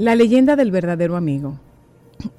[0.00, 1.60] La leyenda del verdadero amigo.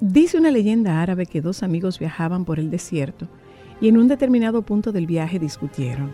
[0.00, 3.28] Dice una leyenda árabe que dos amigos viajaban por el desierto
[3.80, 6.12] y en un determinado punto del viaje discutieron.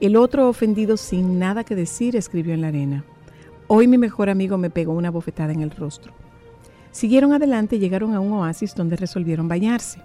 [0.00, 3.04] El otro, ofendido sin nada que decir, escribió en la arena,
[3.68, 6.12] Hoy mi mejor amigo me pegó una bofetada en el rostro.
[6.90, 10.00] Siguieron adelante y llegaron a un oasis donde resolvieron bañarse.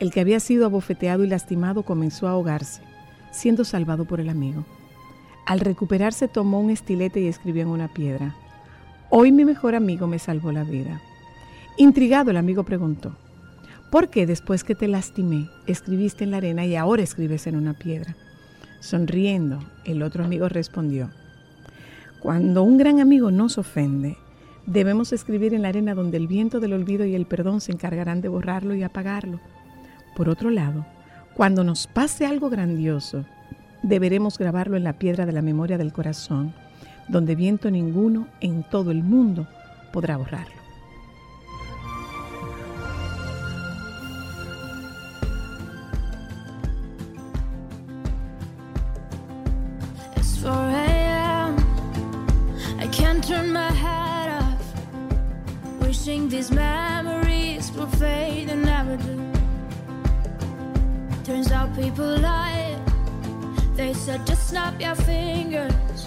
[0.00, 2.82] El que había sido abofeteado y lastimado comenzó a ahogarse,
[3.30, 4.64] siendo salvado por el amigo.
[5.46, 8.34] Al recuperarse tomó un estilete y escribió en una piedra,
[9.12, 11.00] Hoy mi mejor amigo me salvó la vida.
[11.76, 13.10] Intrigado el amigo preguntó,
[13.90, 17.74] ¿por qué después que te lastimé escribiste en la arena y ahora escribes en una
[17.74, 18.14] piedra?
[18.78, 21.10] Sonriendo, el otro amigo respondió,
[22.20, 24.16] cuando un gran amigo nos ofende,
[24.66, 28.20] debemos escribir en la arena donde el viento del olvido y el perdón se encargarán
[28.20, 29.40] de borrarlo y apagarlo.
[30.14, 30.86] Por otro lado,
[31.34, 33.24] cuando nos pase algo grandioso,
[33.82, 36.54] deberemos grabarlo en la piedra de la memoria del corazón
[37.10, 39.46] donde viento ninguno en todo el mundo
[39.92, 40.54] podrá borrarlo.
[50.16, 51.56] It's 4 a.m.
[52.78, 54.62] I can't turn my head off.
[55.80, 59.18] Wishing these memories will fade and never do.
[61.24, 62.78] Turns out people lie.
[63.74, 66.06] They said just snap your fingers.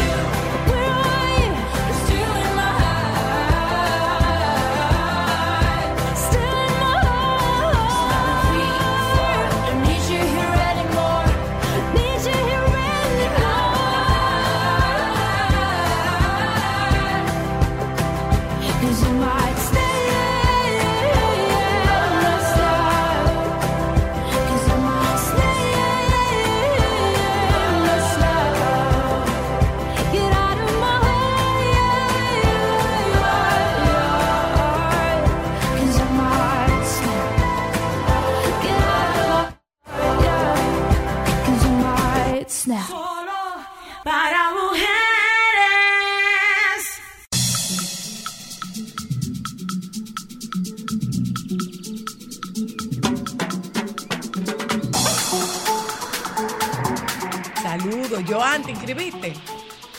[58.31, 59.33] Yo antes inscribiste.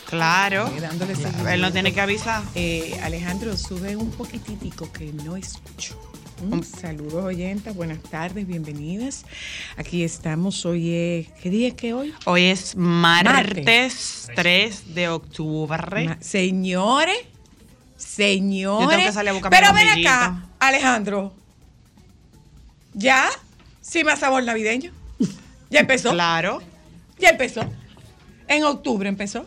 [0.09, 0.67] Claro.
[0.75, 1.13] Eh, dándole
[1.53, 2.43] Él no tiene que avisar.
[2.55, 6.01] Eh, Alejandro, sube un poquititico que no escucho.
[6.43, 9.27] Mm, Saludos oyentes, buenas tardes, bienvenidas.
[9.77, 12.15] Aquí estamos, hoy es, ¿qué día es que hoy?
[12.25, 16.05] Hoy es martes 3 de octubre.
[16.09, 17.19] Ma- señores,
[17.99, 18.85] señores.
[18.87, 21.35] Yo tengo que salir a buscar mi Pero ven acá, Alejandro.
[22.95, 23.29] ¿Ya?
[23.83, 24.91] ¿Sí más sabor navideño?
[25.69, 26.13] ¿Ya empezó?
[26.13, 26.63] Claro.
[27.19, 27.61] Ya empezó.
[28.55, 29.47] En octubre empezó.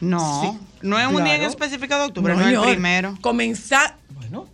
[0.00, 0.42] No.
[0.42, 3.16] Sí, no es un día en específico de octubre, no, es el primero.
[3.22, 4.46] Comenzar, bueno,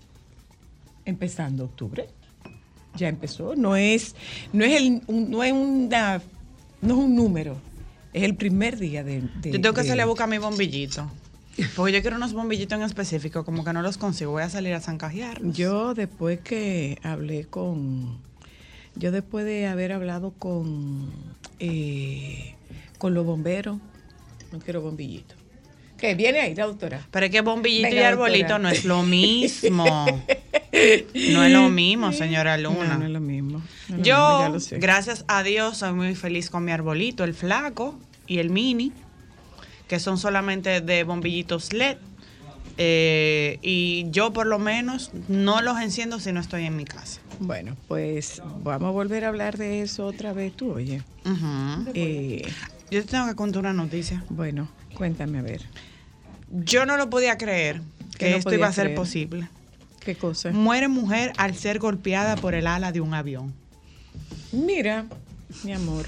[1.04, 2.08] empezando octubre.
[2.94, 3.54] Ya empezó.
[3.56, 4.14] No es,
[4.52, 6.20] no es el, un- no es una,
[6.82, 7.56] no es un número.
[8.12, 9.22] Es el primer día de.
[9.40, 11.10] de- Yo tengo que de- salir a buscar mi bombillito.
[11.76, 14.32] Porque yo quiero unos bombillitos en específico, como que no los consigo.
[14.32, 15.40] Voy a salir a zancajear.
[15.42, 18.18] Yo después que hablé con,
[18.94, 21.10] yo después de haber hablado con,
[21.58, 22.54] eh,
[23.02, 23.78] con los bomberos,
[24.52, 25.36] no quiero bombillitos.
[25.98, 26.14] ¿Qué?
[26.14, 27.04] ¿Viene ahí la doctora?
[27.10, 28.58] Pero es que bombillito Venga, y arbolito doctora.
[28.62, 29.84] no es lo mismo.
[31.32, 32.92] no es lo mismo, señora Luna.
[32.92, 33.58] No, no es lo mismo.
[33.58, 37.24] no es lo mismo, Yo, lo gracias a Dios, soy muy feliz con mi arbolito,
[37.24, 38.92] el flaco y el mini,
[39.88, 41.96] que son solamente de bombillitos LED.
[42.78, 47.20] Eh, y yo por lo menos no los enciendo si no estoy en mi casa.
[47.40, 51.02] Bueno, pues vamos a volver a hablar de eso otra vez tú, oye.
[51.94, 52.48] Eh,
[52.92, 54.22] Yo te tengo que contar una noticia.
[54.28, 55.62] bueno, cuéntame a ver.
[56.50, 57.80] Yo no lo podía creer
[58.18, 58.96] ¿Qué que no esto iba a ser creer?
[58.98, 59.48] posible.
[60.00, 60.50] ¿Qué cosa?
[60.50, 63.54] Muere mujer al ser golpeada por el ala de un avión.
[64.52, 65.06] Mira,
[65.64, 66.06] mi amor,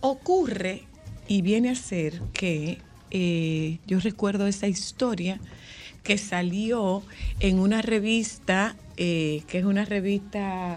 [0.00, 0.82] ocurre
[1.28, 2.78] y viene a ser que
[3.10, 5.40] eh, yo recuerdo esa historia
[6.02, 7.02] que salió
[7.40, 10.76] en una revista, eh, que es una revista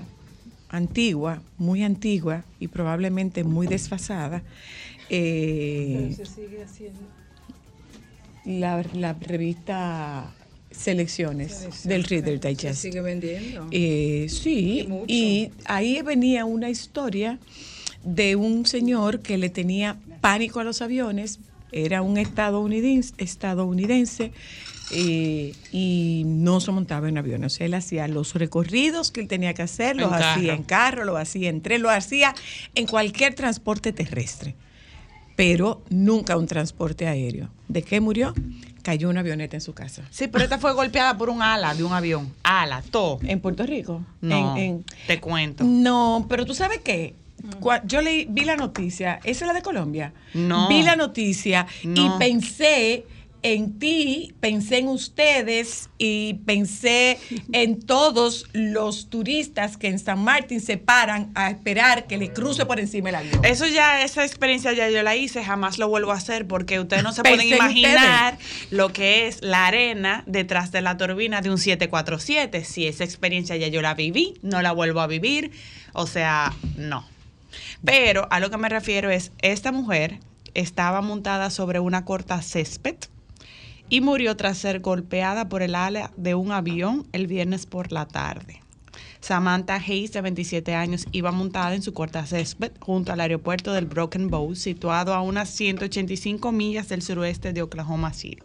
[0.70, 4.44] antigua, muy antigua y probablemente muy desfasada.
[5.10, 6.16] Eh,
[8.46, 10.34] la, la revista
[10.72, 12.82] Selecciones del Reader Digest.
[12.82, 13.68] sigue vendiendo.
[13.72, 17.40] Eh, sí, Y ahí venía una historia
[18.04, 21.40] de un señor que le tenía pánico a los aviones,
[21.72, 24.32] era un estadounidense, estadounidense
[24.92, 27.54] eh, y no se montaba en aviones.
[27.54, 30.54] O sea, él hacía los recorridos que él tenía que hacer, los En hacía carro.
[30.54, 32.34] en carro, lo hacía en tren, lo hacía
[32.76, 34.56] en cualquier transporte terrestre,
[35.40, 37.48] pero nunca un transporte aéreo.
[37.70, 38.34] ¿De qué murió?
[38.82, 40.04] Cayó una avioneta en su casa.
[40.10, 42.34] Sí, pero esta fue golpeada por un ala de un avión.
[42.44, 43.20] Ala, todo.
[43.24, 44.02] ¿En Puerto Rico?
[44.20, 45.64] No, En- en- te cuento.
[45.64, 47.14] No, pero tú sabes qué.
[47.86, 50.12] Yo leí, vi la noticia, ¿esa es la de Colombia?
[50.34, 50.68] No.
[50.68, 52.18] Vi la noticia No.
[52.18, 53.06] y pensé
[53.42, 57.20] en ti, pensé en ustedes y pensé
[57.54, 62.66] en todos los turistas que en San Martín se paran a esperar que le cruce
[62.66, 63.46] por encima el avión.
[63.46, 67.04] Eso ya, esa experiencia ya yo la hice, jamás lo vuelvo a hacer porque ustedes
[67.04, 68.38] no se Pensé pueden en imaginar
[68.72, 72.66] lo que es la arena detrás de la turbina de un 747.
[72.66, 75.52] Si esa experiencia ya yo la viví, no la vuelvo a vivir.
[75.94, 77.06] O sea, no.
[77.86, 80.20] Pero a lo que me refiero es, esta mujer
[80.54, 82.96] estaba montada sobre una corta césped
[83.90, 88.08] y murió tras ser golpeada por el ala de un avión el viernes por la
[88.08, 88.62] tarde.
[89.22, 93.86] Samantha Hayes, de 27 años, iba montada en su corta césped junto al aeropuerto del
[93.86, 98.44] Broken Bow, situado a unas 185 millas del suroeste de Oklahoma City.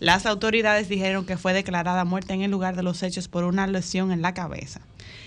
[0.00, 3.66] Las autoridades dijeron que fue declarada muerta en el lugar de los hechos por una
[3.66, 4.80] lesión en la cabeza.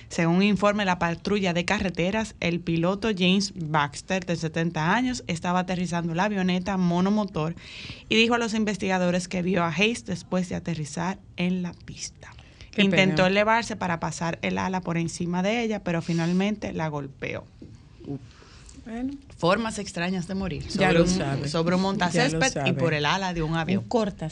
[0.10, 6.14] Según informe la patrulla de carreteras, el piloto James Baxter, de 70 años, estaba aterrizando
[6.14, 7.56] la avioneta monomotor
[8.08, 12.32] y dijo a los investigadores que vio a Hayes después de aterrizar en la pista.
[12.72, 13.28] Qué Intentó pena.
[13.28, 17.46] elevarse para pasar el ala por encima de ella, pero finalmente la golpeó.
[18.86, 20.64] Bueno, Formas extrañas de morir.
[20.68, 21.48] Ya Sobre lo un, sabe.
[21.50, 23.84] sobre un montacésped y por el ala de un un avión.
[23.88, 24.30] corta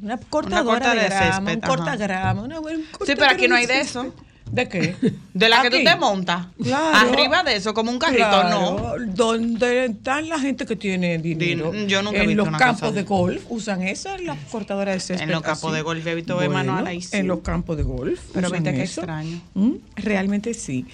[0.00, 2.42] Una cortadora corta de, de grama, césped, un cortagrama.
[2.42, 4.14] Una, buena Sí, cortadora pero aquí no hay de eso.
[4.52, 4.96] ¿De qué?
[5.32, 6.46] De la que tú te montas.
[6.62, 6.96] Claro.
[7.12, 8.76] Arriba de eso, como un carrito, no.
[8.76, 11.72] Claro, Donde están la gente que tiene dinero.
[11.72, 14.38] Din- yo nunca he en visto los una campos cosa de golf usan esas, las
[14.50, 15.22] cortadoras de césped.
[15.24, 17.16] En los campos de golf he visto Bueno, manual ahí, sí.
[17.16, 18.20] En los campos de golf.
[18.32, 19.40] Pero viste qué extraño.
[19.54, 20.84] Mm, Realmente sí.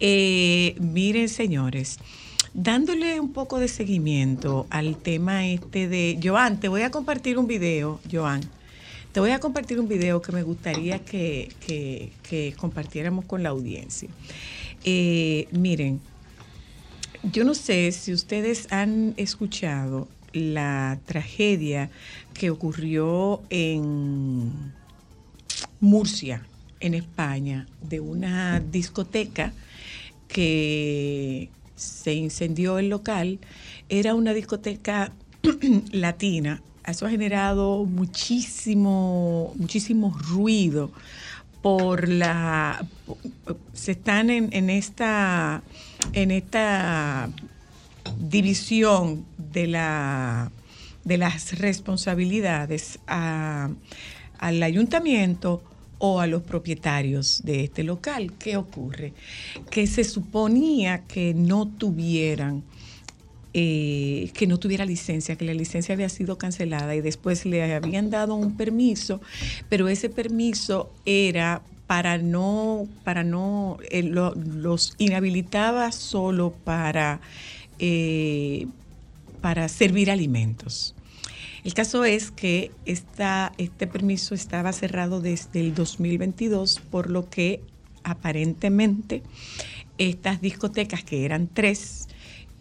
[0.00, 1.98] Eh, miren, señores,
[2.54, 6.18] dándole un poco de seguimiento al tema este de...
[6.22, 8.40] Joan, te voy a compartir un video, Joan.
[9.12, 12.12] Te voy a compartir un video que me gustaría que,
[12.56, 14.08] compartiéramos con la audiencia.
[14.84, 16.00] Eh, miren,
[17.22, 21.90] yo no sé si ustedes han escuchado la tragedia
[22.32, 24.72] que ocurrió en
[25.78, 26.46] Murcia,
[26.80, 29.52] en España, de una discoteca
[30.26, 33.40] que se incendió el local.
[33.90, 35.12] Era una discoteca
[35.92, 36.62] latina.
[36.86, 40.90] Eso ha generado muchísimo, muchísimo ruido
[41.62, 42.84] por la
[43.72, 45.62] se están en, en esta
[46.12, 47.30] en esta
[48.18, 50.50] división de la
[51.04, 53.70] de las responsabilidades a-
[54.38, 55.62] al ayuntamiento
[55.98, 58.32] o a los propietarios de este local.
[58.38, 59.12] ¿Qué ocurre?
[59.70, 62.64] Que se suponía que no tuvieran
[63.54, 68.10] eh, que no tuviera licencia, que la licencia había sido cancelada y después le habían
[68.10, 69.20] dado un permiso,
[69.68, 77.20] pero ese permiso era para no, para no, eh, lo- los inhabilitaba solo para,
[77.78, 78.68] eh,
[79.40, 80.94] para servir alimentos.
[81.64, 87.64] El caso es que esta, este permiso estaba cerrado desde el 2022, por lo que
[88.04, 89.22] aparentemente
[89.98, 92.08] estas discotecas, que eran tres,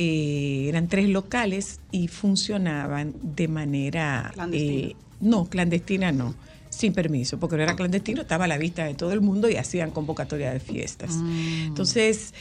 [0.04, 4.32] eh, eran tres locales y funcionaban de manera...
[4.34, 4.88] Clandestina.
[4.88, 6.34] eh, no, clandestina no,
[6.72, 9.58] sin permiso, porque no era clandestino, estaba a la vista de todo el mundo y
[9.58, 11.16] hacían convocatoria de fiestas.
[11.68, 12.34] Entonces,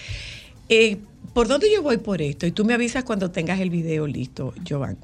[0.71, 0.97] eh,
[1.35, 2.47] ¿por dónde yo voy por esto?
[2.47, 4.97] Y tú me avisas cuando tengas el video listo, Jovan.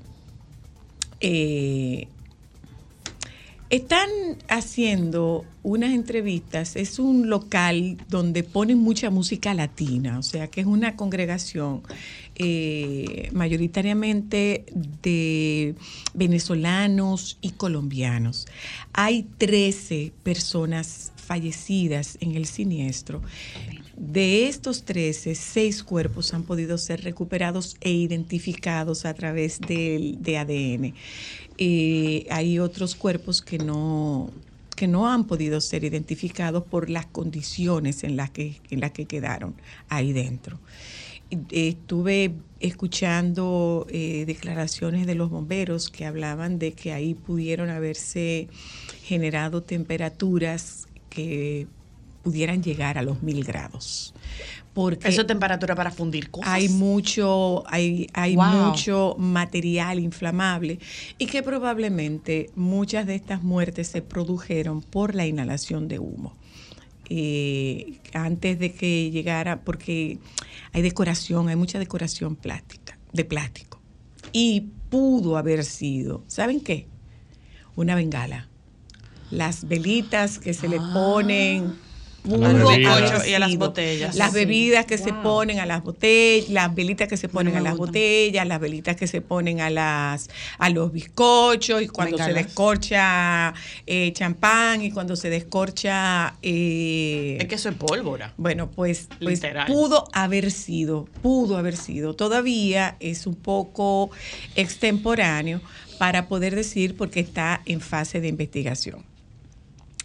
[1.20, 2.08] Eh,
[3.68, 4.08] están
[4.48, 10.66] haciendo unas entrevistas, es un local donde ponen mucha música latina, o sea que es
[10.66, 11.82] una congregación
[12.38, 14.66] eh, mayoritariamente
[15.02, 15.74] de
[16.14, 18.46] venezolanos y colombianos.
[18.92, 23.22] Hay 13 personas fallecidas en el siniestro.
[23.96, 30.94] De estos 13, seis cuerpos han podido ser recuperados e identificados a través de, ADN.
[31.58, 34.30] Eh, hay otros cuerpos que no,
[34.76, 39.06] que no han podido ser identificados por las condiciones en las que, en las que
[39.06, 39.54] quedaron
[39.88, 40.60] ahí dentro.
[41.30, 48.48] Eh, Estuve escuchando eh, declaraciones de los bomberos que hablaban de que ahí pudieron haberse
[49.02, 51.66] generado temperaturas que
[52.22, 54.14] pudieran llegar a los mil grados.
[54.74, 56.50] Porque Eso es temperatura para fundir cosas.
[56.52, 58.44] hay mucho, hay, hay Wow.
[58.46, 60.78] mucho material inflamable
[61.18, 66.34] y que probablemente muchas de estas muertes se produjeron por la inhalación de humo.
[67.08, 70.18] Eh, antes de que llegara, porque
[70.72, 73.80] hay decoración, hay mucha decoración plástica, de plástico.
[74.32, 76.86] Y pudo haber sido, ¿saben qué?
[77.76, 78.48] Una bengala.
[79.30, 81.74] Las velitas que se le ponen.
[82.26, 84.16] Y a las botellas.
[84.16, 84.38] Las Sí.
[84.38, 87.76] bebidas que se ponen a las botellas, las velitas que se ponen me a las
[87.76, 90.28] botellas, las velitas que se ponen a las
[90.58, 93.54] a los bizcochos y cuando se descorcha
[93.86, 98.34] eh, champán y cuando se descorcha eh, Es que eso es pólvora.
[98.36, 99.66] bueno, pues, pues Literal.
[99.66, 102.14] pudo haber sido, pudo haber sido.
[102.14, 104.10] Todavía es un poco
[104.56, 105.60] extemporáneo
[105.98, 109.04] para poder decir porque está en fase de investigación.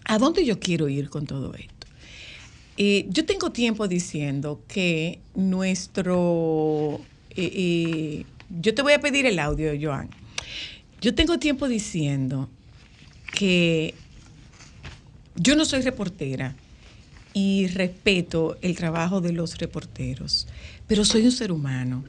[0.05, 1.80] ¿A dónde yo quiero ir con todo esto?
[2.83, 6.99] Eh, yo tengo tiempo diciendo que nuestro...
[7.29, 8.25] eh, eh,
[8.59, 10.09] yo te voy a pedir el audio, Joan.
[10.99, 12.49] Yo tengo tiempo diciendo
[13.33, 13.93] que
[15.35, 16.55] yo no soy reportera
[17.35, 20.47] y respeto el trabajo de los reporteros,
[20.87, 22.03] pero soy un ser humano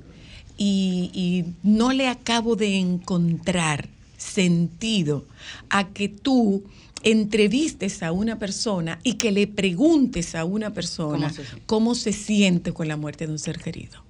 [0.57, 5.27] y, y no le acabo de encontrar sentido
[5.69, 6.65] a que tú
[7.05, 11.63] entrevistes a una persona y que le preguntes a una persona ¿Cómo se siente?
[11.67, 14.03] cómo se siente con la muerte de un ser querido.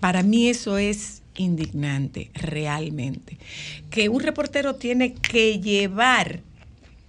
[0.00, 3.38] Para mí eso es indignante, realmente.
[3.90, 6.40] Que un reportero tiene que llevar,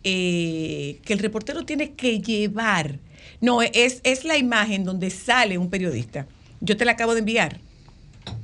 [0.03, 2.99] eh, que el reportero tiene que llevar,
[3.41, 6.27] no, es, es la imagen donde sale un periodista.
[6.61, 7.59] Yo te la acabo de enviar.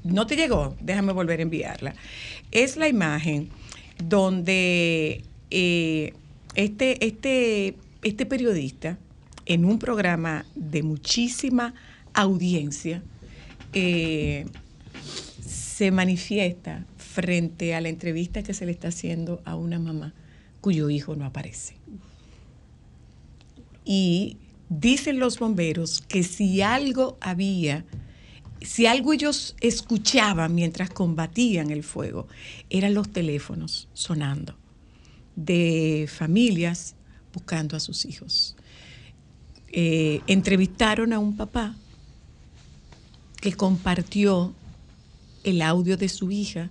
[0.04, 0.76] ¿No te llegó?
[0.82, 1.96] Déjame volver a enviarla.
[2.52, 3.50] Es la imagen
[4.04, 6.14] donde eh,
[6.56, 8.98] este, este, este periodista,
[9.46, 11.74] en un programa de muchísima
[12.14, 13.02] audiencia,
[13.74, 14.46] eh,
[15.46, 20.14] se manifiesta frente a la entrevista que se le está haciendo a una mamá
[20.62, 21.76] cuyo hijo no aparece.
[23.86, 24.38] Y
[24.70, 27.86] dicen los bomberos que si algo había,
[28.62, 32.28] si algo ellos escuchaban mientras combatían el fuego,
[32.70, 34.56] eran los teléfonos sonando
[35.46, 36.96] de familias
[37.34, 38.56] buscando a sus hijos.
[39.72, 41.76] Eh, entrevistaron a un papá
[43.40, 44.54] que compartió
[45.44, 46.70] el audio de su hija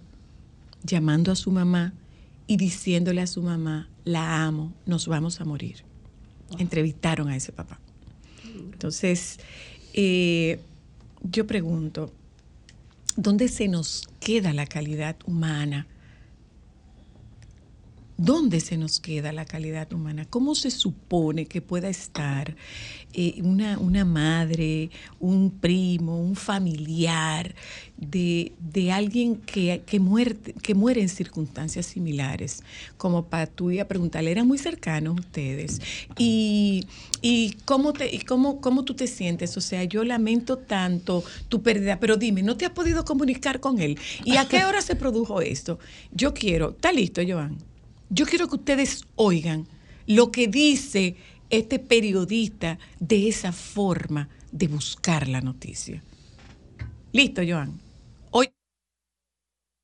[0.82, 1.94] llamando a su mamá
[2.46, 5.84] y diciéndole a su mamá, la amo, nos vamos a morir.
[6.58, 7.78] Entrevistaron a ese papá.
[8.72, 9.38] Entonces,
[9.94, 10.60] eh,
[11.22, 12.12] yo pregunto,
[13.16, 15.86] ¿dónde se nos queda la calidad humana?
[18.20, 20.26] ¿Dónde se nos queda la calidad humana?
[20.28, 22.56] ¿Cómo se supone que pueda estar
[23.14, 27.54] eh, una, una madre, un primo, un familiar
[27.96, 32.64] de, de alguien que, que, muerte, que muere en circunstancias similares?
[32.96, 35.80] Como para tú ir a preguntarle, eran muy cercanos ustedes.
[36.16, 36.88] ¿Y,
[37.22, 39.56] y, cómo, te, y cómo, cómo tú te sientes?
[39.56, 43.78] O sea, yo lamento tanto tu pérdida, pero dime, ¿no te has podido comunicar con
[43.78, 43.96] él?
[44.24, 45.78] ¿Y a qué hora se produjo esto?
[46.10, 47.58] Yo quiero, ¿está listo, Joan?
[48.10, 49.66] Yo quiero que ustedes oigan
[50.06, 51.16] lo que dice
[51.50, 56.02] este periodista de esa forma de buscar la noticia.
[57.12, 57.78] Listo, Joan.
[58.30, 58.50] Hoy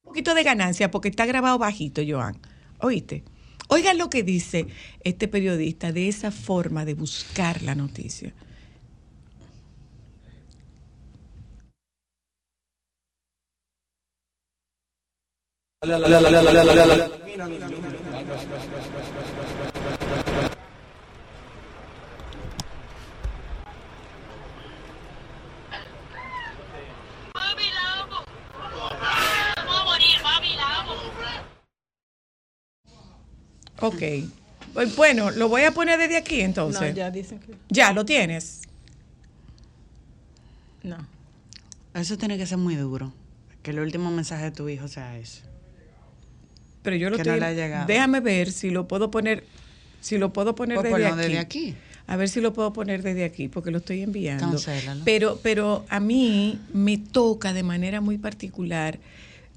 [0.02, 2.38] un poquito de ganancia porque está grabado bajito, Joan.
[2.80, 3.24] ¿Oíste?
[3.68, 4.66] Oigan lo que dice
[5.00, 8.32] este periodista de esa forma de buscar la noticia.
[33.80, 34.02] Ok.
[34.72, 36.80] Pues, Bueno, lo voy a poner desde aquí entonces.
[36.80, 37.54] No, ya dicen que.
[37.68, 38.62] Ya, lo tienes.
[40.82, 41.06] No.
[41.92, 43.12] Eso tiene que ser muy duro.
[43.62, 45.42] Que el último mensaje de tu hijo sea eso.
[46.84, 47.40] Pero yo lo no estoy.
[47.86, 49.44] Déjame ver si lo puedo poner.
[50.00, 51.22] Si lo puedo poner Pues desde, ponlo aquí.
[51.28, 51.74] desde aquí.
[52.06, 54.46] A ver si lo puedo poner desde aquí, porque lo estoy enviando.
[54.50, 55.02] Cancélalo.
[55.04, 58.98] Pero, pero a mí me toca de manera muy particular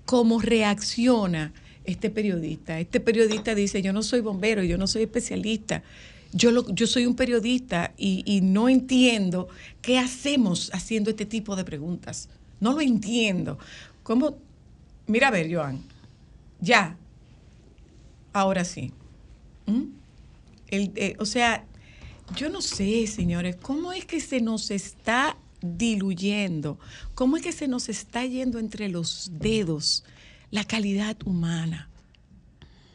[0.06, 1.52] cómo reacciona
[1.84, 2.80] este periodista.
[2.80, 5.84] Este periodista dice, yo no soy bombero, yo no soy especialista.
[6.32, 9.50] Yo, lo- yo soy un periodista y, y no entiendo
[9.82, 12.30] qué hacemos haciendo este tipo de preguntas.
[12.62, 13.60] No lo entiendo.
[14.04, 14.38] ¿Cómo?
[15.08, 15.82] Mira a ver, Joan.
[16.62, 16.96] Ya.
[18.38, 18.92] Ahora sí.
[19.66, 19.86] ¿Mm?
[20.70, 21.66] Eh, o sea,
[22.36, 26.78] yo no sé, señores, cómo es que se nos está diluyendo,
[27.16, 30.04] cómo es que se nos está yendo entre los dedos
[30.52, 31.90] la calidad humana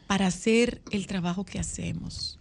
[0.07, 2.39] para hacer el trabajo que hacemos.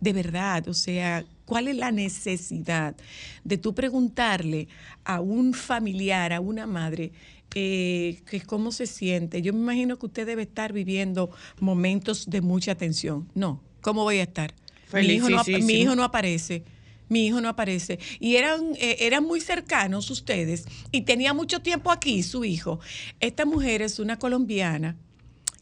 [0.00, 2.96] De verdad, o sea, ¿cuál es la necesidad
[3.44, 4.68] de tú preguntarle
[5.04, 7.12] a un familiar, a una madre,
[7.54, 9.42] eh, que cómo se siente?
[9.42, 13.28] Yo me imagino que usted debe estar viviendo momentos de mucha tensión.
[13.34, 14.54] No, ¿cómo voy a estar?
[14.92, 15.82] Mi hijo, no, ap- mi Felicísimo.
[15.82, 16.64] hijo no aparece.
[17.08, 17.98] Mi hijo no aparece.
[18.20, 22.80] Y eran, eh, eran muy cercanos ustedes y tenía mucho tiempo aquí su hijo.
[23.20, 24.96] Esta mujer es una colombiana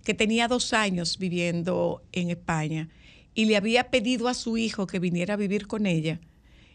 [0.04, 2.88] que tenía dos años viviendo en España
[3.34, 6.20] y le había pedido a su hijo que viniera a vivir con ella.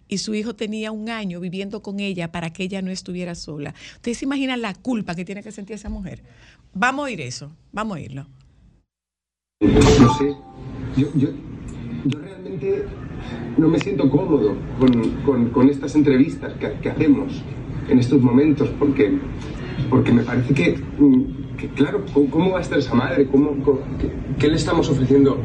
[0.08, 3.74] Y su hijo tenía un año viviendo con ella para que ella no estuviera sola.
[3.96, 6.22] Ustedes se imaginan la culpa que tiene que sentir esa mujer.
[6.74, 8.28] Vamos a oír eso, vamos a oírlo.
[9.62, 10.36] No sé,
[10.98, 11.30] yo, yo,
[12.22, 12.86] realmente
[13.58, 17.42] no me siento cómodo con, con- con estas entrevistas que, que hacemos
[17.90, 19.18] en estos momentos porque,
[19.90, 21.45] porque me parece que, mm,
[21.76, 23.28] claro, ¿cómo, va a estar esa madre?
[23.28, 23.56] ¿Cómo,
[24.40, 25.38] qué, le estamos ofreciendo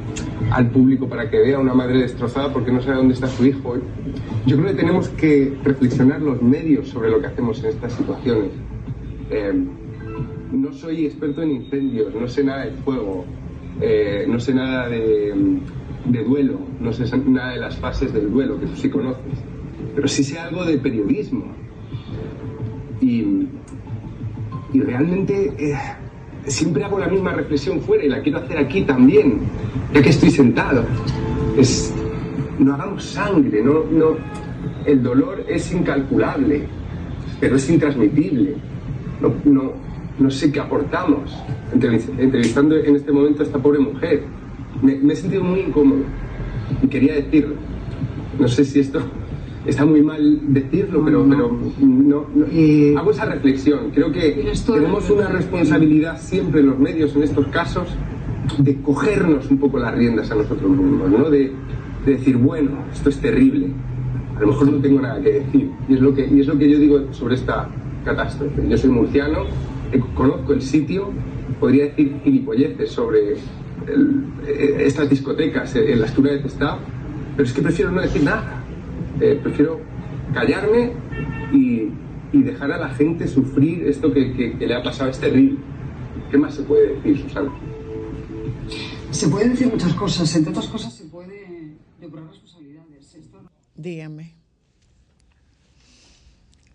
[0.51, 3.47] al público para que vea a una madre destrozada porque no sabe dónde está su
[3.47, 3.77] hijo?
[4.47, 8.51] Yo creo que tenemos que reflexionar los medios sobre lo que hacemos en estas situaciones.
[9.31, 9.53] Eh,
[10.53, 13.25] no soy experto en incendios, no sé nada de fuego,
[13.81, 15.33] eh, no sé nada de,
[16.07, 19.39] de duelo, no sé nada de las fases del duelo que tú sí conoces,
[19.95, 21.45] pero sí sé algo de periodismo.
[23.01, 23.47] Y,
[24.73, 25.79] y realmente eh,
[26.47, 29.41] siempre hago la misma reflexión fuera y la quiero hacer aquí también,
[29.95, 30.85] ya que estoy sentado.
[32.59, 33.83] No hagamos sangre, no,
[34.85, 36.63] el dolor es incalculable,
[37.41, 38.57] pero es intransmitible.
[39.45, 39.73] No,
[40.19, 41.37] no, sé qué aportamos
[41.75, 44.25] entrevis- entrevistando en este momento a esta pobre mujer.
[44.83, 46.03] Me, me he sentido muy incómodo
[46.83, 47.55] y quería decirlo.
[48.39, 49.01] No sé si esto
[49.67, 52.45] está muy mal decirlo, pero, pero no, no.
[52.53, 53.91] Eh, hago esa reflexión.
[53.95, 57.89] Creo que tenemos una responsabilidad siempre en los medios en estos casos
[58.59, 61.31] de cogernos un poco las riendas a nosotros mismos, ¿no?
[61.31, 61.53] De,
[62.07, 63.69] de decir, bueno, esto es terrible.
[64.37, 65.71] A lo mejor no tengo nada que decir.
[65.89, 67.69] Y es lo que, y es lo que yo digo sobre esta
[68.05, 68.67] catástrofe.
[68.69, 69.41] Yo soy murciano,
[69.93, 71.11] eh, conozco el sitio,
[71.61, 73.33] podría decir gilipolleces sobre
[73.87, 76.79] el- eh, estas discotecas eh, en la Asturias de Testado,
[77.37, 78.60] pero es que prefiero no decir nada.
[79.21, 79.81] Eh, prefiero
[80.33, 80.93] callarme
[81.53, 81.89] y,
[82.33, 85.11] y dejar a la gente sufrir esto que, que- que le ha pasado.
[85.11, 85.59] Es terrible.
[86.31, 87.51] ¿Qué más se puede decir, Susana?
[89.11, 93.15] Se pueden decir muchas cosas, entre otras cosas se puede depurar responsabilidades.
[93.15, 94.35] Esto no- Dígame.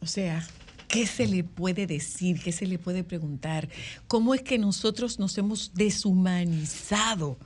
[0.01, 0.45] O sea,
[0.88, 2.39] ¿qué se le puede decir?
[2.43, 3.69] ¿Qué se le puede preguntar?
[4.08, 7.38] ¿Cómo es que nosotros nos hemos deshumanizado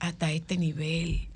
[0.00, 1.28] hasta este nivel?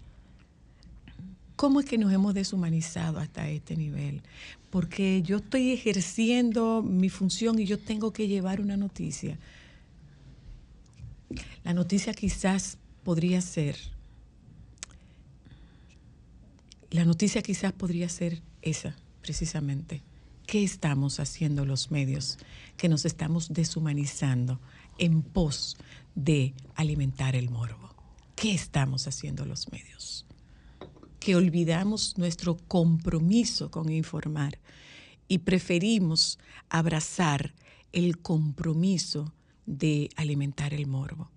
[1.62, 4.20] ¿Cómo es que nos hemos deshumanizado hasta este nivel?
[4.68, 9.38] Porque yo estoy ejerciendo mi función y yo tengo que llevar una noticia.
[11.62, 13.76] La noticia quizás podría ser
[16.90, 20.02] la noticia quizás podría ser esa, precisamente.
[20.48, 22.38] ¿Qué estamos haciendo los medios?
[22.76, 24.58] Que nos estamos deshumanizando
[24.98, 25.76] en pos
[26.16, 27.94] de alimentar el morbo.
[28.34, 30.26] ¿Qué estamos haciendo los medios?
[31.22, 34.58] Que olvidamos nuestro compromiso con informar
[35.28, 37.54] y preferimos abrazar
[37.92, 39.32] el compromiso
[39.64, 41.30] de alimentar el morbo.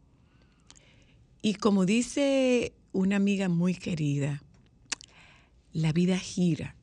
[1.44, 4.42] Y como dice una amiga muy querida,
[5.72, 6.76] la vida gira.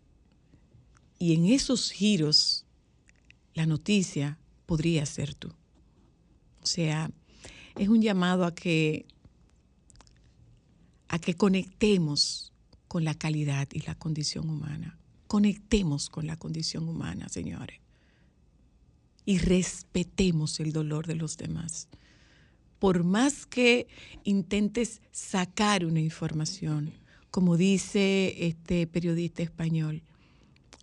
[1.19, 2.67] Y en esos giros,
[3.55, 5.49] la noticia podría ser tú.
[6.63, 7.11] O sea,
[7.75, 9.07] es un llamado a que,
[11.09, 12.52] a que conectemos
[12.93, 14.99] con la calidad y la condición humana.
[15.27, 17.81] Conectemos con la condición humana, señores.
[19.25, 21.89] Y respetemos el dolor de los demás.
[22.79, 23.87] Por más que
[24.25, 26.93] intentes sacar una información,
[27.31, 30.03] como dice este periodista español,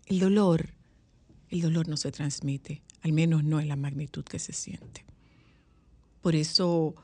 [0.07, 0.73] el dolor,
[1.49, 5.05] el dolor no se transmite, al menos no en la magnitud que se siente.
[6.21, 6.95] Por eso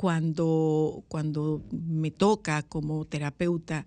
[0.00, 3.84] cuando, cuando me toca como terapeuta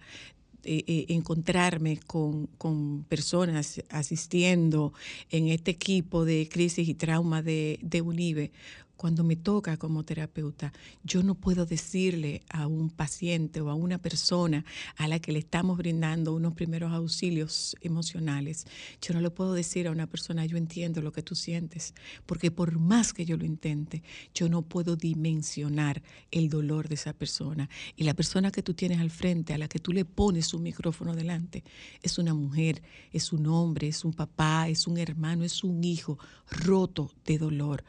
[0.63, 4.93] eh, eh, encontrarme con, con personas asistiendo
[5.29, 8.51] en este equipo de crisis y trauma de, de UNIBE,
[8.97, 10.71] cuando me toca como terapeuta,
[11.03, 15.39] yo no puedo decirle a un paciente o a una persona a la que le
[15.39, 18.65] estamos brindando unos primeros auxilios emocionales,
[19.01, 21.93] yo no le puedo decir a una persona, yo entiendo lo que tú sientes,
[22.25, 24.03] porque por más que yo lo intente,
[24.33, 26.01] yo no puedo dimensionar
[26.31, 27.69] el dolor de esa persona.
[27.95, 30.63] Y la persona que tú tienes al frente, a la que tú le pones un
[30.63, 31.63] micrófono delante,
[32.01, 36.17] es una mujer, es un hombre, es un papá, es un hermano, es un hijo
[36.49, 37.83] roto de dolor.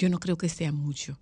[0.00, 1.18] Yo no creo que sea mucho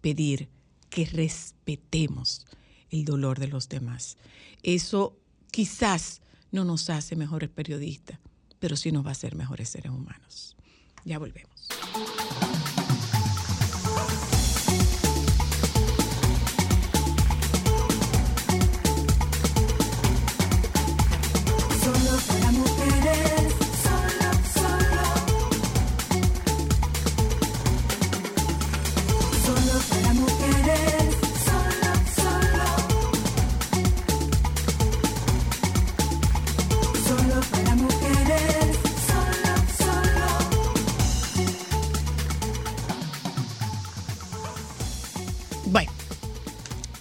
[0.00, 0.48] pedir
[0.88, 2.46] que respetemos
[2.90, 4.18] el dolor de los demás.
[4.62, 5.18] Eso
[5.50, 6.20] quizás
[6.52, 8.20] no nos hace mejores periodistas,
[8.60, 10.56] pero sí nos va a hacer mejores seres humanos.
[11.04, 11.66] Ya volvemos.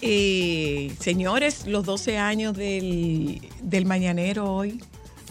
[0.03, 4.81] Eh, señores, los 12 años del, del Mañanero hoy.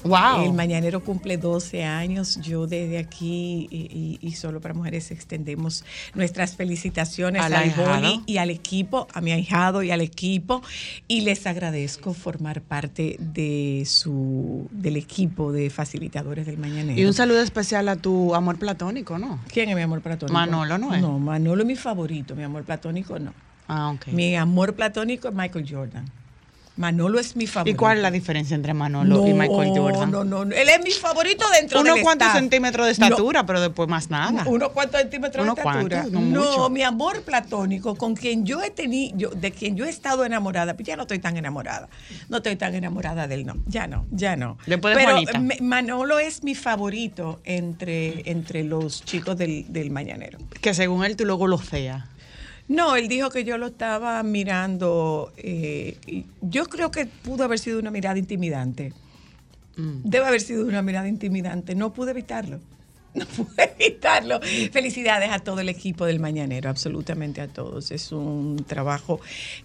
[0.04, 0.46] Wow.
[0.46, 2.40] El Mañanero cumple 12 años.
[2.42, 7.70] Yo desde aquí y, y- y solo para mujeres extendemos nuestras felicitaciones Al.
[7.70, 10.61] Boli y al equipo, a mi ahijado y al equipo.
[11.06, 17.00] Y les agradezco formar parte de su, del equipo de facilitadores del Mañanero.
[17.00, 19.38] Y un saludo especial a tu amor platónico, ¿no?
[19.52, 20.32] ¿Quién es mi amor platónico?
[20.35, 21.00] Manolo, ¿no es?
[21.00, 22.35] No, Manolo es mi favorito.
[22.35, 23.32] Mi amor platónico no.
[23.72, 23.96] Ah.
[24.12, 26.04] Mi amor platónico es Michael Jordan.
[26.74, 27.74] Manolo es mi favorito.
[27.74, 30.11] ¿Y cuál es la diferencia entre Manolo y Michael Jordan?
[30.11, 30.54] No, no, no.
[30.56, 32.40] Él es mi favorito dentro Unos del cuantos staff.
[32.40, 34.44] centímetros de No, estatura, pero después más nada.
[34.48, 36.06] unos cuantos centímetros de estatura.
[36.11, 39.90] no no, mi amor platónico, con quien yo he tenido, yo- de quien yo he
[39.90, 41.90] estado enamorada, pues ya no estoy tan enamorada.
[42.30, 43.56] No estoy tan enamorada de él, no.
[43.66, 44.56] Ya no, ya no.
[44.66, 45.62] Después de Pero Juanita.
[45.62, 50.38] Manolo es mi favorito entre, entre los chicos del, del Mañanero.
[50.62, 52.04] Que según él tú luego lo feas.
[52.72, 55.32] No, él dijo que yo lo estaba mirando.
[55.37, 58.92] eh, y yo creo que pudo haber sido una mirada intimidante.
[59.76, 61.74] Debe haber sido una mirada intimidante.
[61.74, 62.61] No pude evitarlo.
[63.14, 64.40] No pude evitarlo.
[64.72, 67.90] Felicidades a todo el equipo del Mañanero, absolutamente a todos.
[67.90, 69.20] Es un trabajo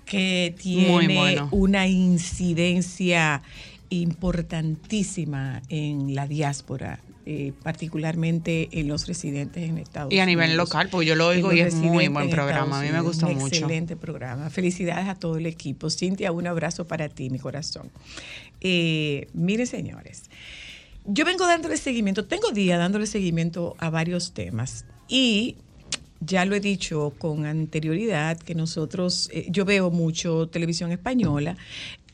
[0.06, 1.48] que tiene bueno.
[1.52, 3.42] una incidencia
[3.90, 10.28] importantísima en la diáspora, eh, particularmente en los residentes en Estados Y a Unidos.
[10.46, 12.80] nivel local, porque yo lo oigo y es muy buen en programa.
[12.80, 13.44] A mí me gusta Unidos.
[13.44, 13.56] Mucho.
[13.56, 14.50] Excelente programa.
[14.50, 15.90] Felicidades a todo el equipo.
[15.90, 17.92] Cintia, un abrazo para ti, mi corazón.
[18.62, 20.24] Eh, miren, señores,
[21.04, 25.58] yo vengo dándole seguimiento, tengo días dándole seguimiento a varios temas y
[26.20, 31.58] ya lo he dicho con anterioridad que nosotros, eh, yo veo mucho televisión española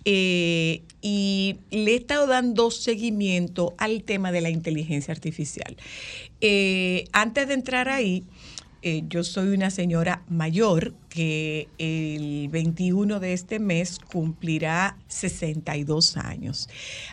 [0.05, 5.77] eh, y le he estado dando seguimiento al tema de la inteligencia artificial.
[6.41, 8.23] Eh, antes de entrar ahí,
[8.81, 16.69] eh, yo soy una señora mayor que el 21 de este mes cumplirá 62 años.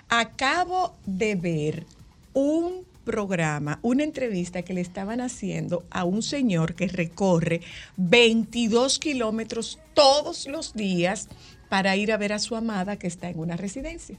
[0.09, 1.87] Acabo de ver
[2.33, 7.61] un programa, una entrevista que le estaban haciendo a un señor que recorre
[7.97, 11.29] 22 kilómetros todos los días
[11.71, 14.19] para ir a ver a su amada que está en una residencia.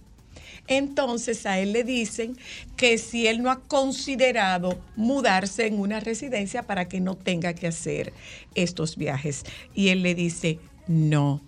[0.67, 2.37] Entonces a él le dicen
[2.77, 7.67] que si él no ha considerado mudarse en una residencia para que no tenga que
[7.67, 8.13] hacer
[8.55, 9.43] estos viajes.
[9.75, 11.41] Y él le dice, no,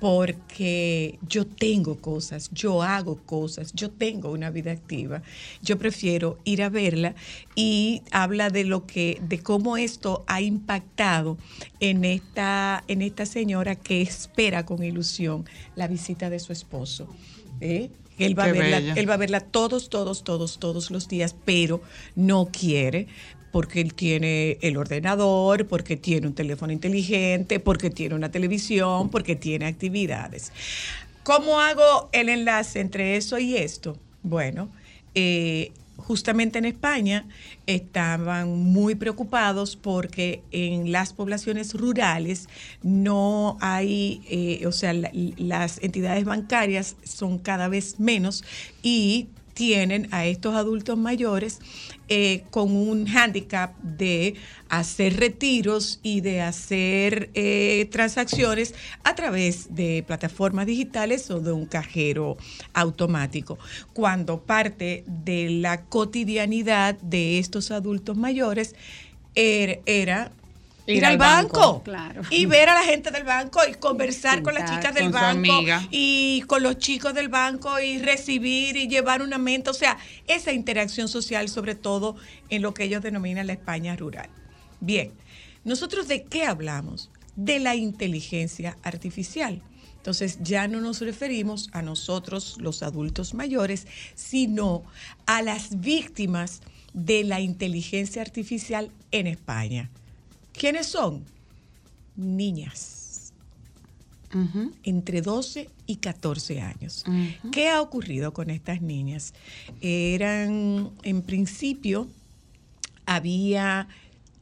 [0.00, 5.22] porque yo tengo cosas, yo hago cosas, yo tengo una vida activa.
[5.62, 7.14] Yo prefiero ir a verla
[7.54, 11.36] y habla de lo que, de cómo esto ha impactado
[11.80, 15.44] en esta, en esta señora que espera con ilusión
[15.76, 17.06] la visita de su esposo.
[17.60, 17.90] ¿eh?
[18.18, 21.82] Él va, a verla, él va a verla todos, todos, todos, todos los días, pero
[22.14, 23.06] no quiere
[23.50, 29.36] porque él tiene el ordenador, porque tiene un teléfono inteligente, porque tiene una televisión, porque
[29.36, 30.52] tiene actividades.
[31.22, 33.96] ¿Cómo hago el enlace entre eso y esto?
[34.22, 34.68] Bueno,
[35.14, 37.26] eh, justamente en España
[37.66, 42.48] estaban muy preocupados porque en las poblaciones rurales
[42.82, 48.42] no hay, eh, o sea, la- las entidades bancarias son cada vez menos
[48.82, 49.28] y
[49.60, 51.58] tienen a estos adultos mayores
[52.08, 54.34] eh, con un hándicap de
[54.70, 61.66] hacer retiros y de hacer eh, transacciones a través de plataformas digitales o de un
[61.66, 62.38] cajero
[62.72, 63.58] automático.
[63.92, 68.74] Cuando parte de la cotidianidad de estos adultos mayores
[69.34, 70.32] er- era
[70.86, 72.22] ir, al banco, claro.
[72.30, 75.86] y ver a la gente del banco y conversar con las chicas del banco amiga.
[75.90, 80.52] y con los chicos del banco y recibir y llevar una mente, o sea, esa
[80.52, 82.16] interacción social sobre todo
[82.48, 84.28] en lo que ellos denominan la España rural.
[84.80, 85.12] Bien,
[85.64, 87.10] nosotros de qué hablamos?
[87.36, 89.62] De la inteligencia artificial.
[89.96, 94.82] Entonces ya no nos referimos a nosotros los adultos mayores, sino
[95.26, 96.62] a las víctimas
[96.94, 99.90] de la inteligencia artificial en España.
[100.52, 101.24] ¿Quiénes son?
[102.16, 103.00] Niñas
[104.84, 107.04] entre 12 y 14 años.
[107.50, 109.34] ¿Qué ha ocurrido con estas niñas?
[109.80, 112.08] Eran, en principio,
[113.06, 113.88] había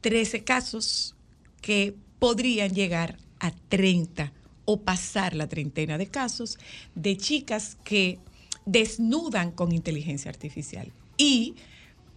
[0.01, 1.15] 13 casos
[1.61, 4.31] que podrían llegar a 30
[4.65, 6.59] o pasar la treintena de casos
[6.93, 8.19] de chicas que
[8.65, 11.55] desnudan con inteligencia artificial y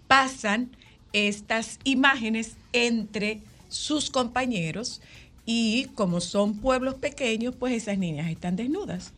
[0.07, 0.77] pasan
[1.15, 3.41] estas imágenes entre
[3.73, 5.01] sus compañeros
[5.45, 9.13] y como son pueblos pequeños, pues esas niñas están desnudas.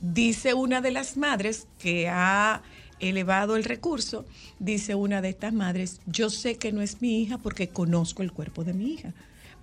[0.00, 2.62] Dice una de las madres que ha
[3.00, 4.24] elevado el recurso,
[4.58, 8.32] dice una de estas madres, yo sé que no es mi hija porque conozco el
[8.32, 9.12] cuerpo de mi hija,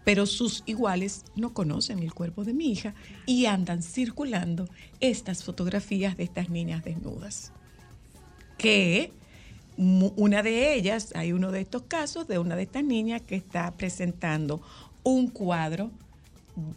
[0.04, 2.94] pero sus iguales no conocen el cuerpo de mi hija
[3.26, 7.52] y andan circulando estas fotografías de estas niñas desnudas.
[8.58, 9.12] Que
[9.78, 13.72] una de ellas, hay uno de estos casos de una de estas niñas que está
[13.72, 14.62] presentando
[15.04, 15.92] un cuadro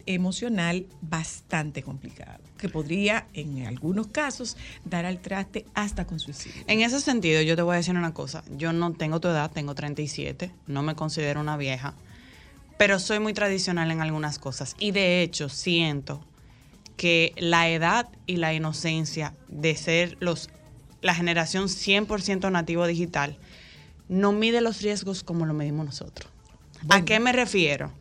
[0.06, 6.62] emocional bastante complicado, que podría en algunos casos dar al traste hasta con suicidio.
[6.66, 8.42] En ese sentido, yo te voy a decir una cosa.
[8.56, 11.94] Yo no tengo tu edad, tengo 37, no me considero una vieja,
[12.76, 14.74] pero soy muy tradicional en algunas cosas.
[14.78, 16.24] Y de hecho, siento
[16.96, 20.50] que la edad y la inocencia de ser los
[21.02, 23.36] la generación 100% nativo digital
[24.08, 26.30] no mide los riesgos como lo medimos nosotros.
[26.88, 27.92] ¿A qué me refiero?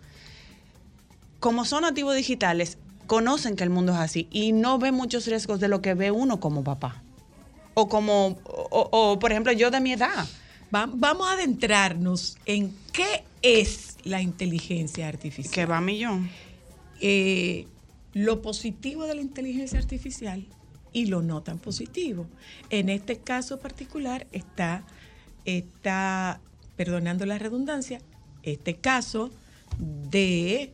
[1.40, 5.60] Como son nativos digitales, conocen que el mundo es así y no ven muchos riesgos
[5.60, 7.04] de lo que ve uno como papá.
[7.74, 10.28] O como, o, o, por ejemplo, yo de mi edad.
[10.74, 15.54] Va- vamos a adentrarnos en qué es la inteligencia artificial.
[15.54, 16.30] Que va a millón.
[17.02, 17.68] Eh,
[18.14, 20.48] lo positivo de la inteligencia artificial
[20.98, 22.26] y lo no tan positivo.
[22.72, 24.84] En este caso particular está,
[25.46, 26.42] está
[26.76, 28.02] perdonando la redundancia,
[28.42, 29.30] este caso
[29.78, 30.74] de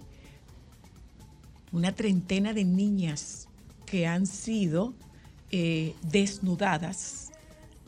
[1.73, 3.49] una treintena de niñas
[3.85, 4.93] que han sido
[5.51, 7.33] eh, desnudadas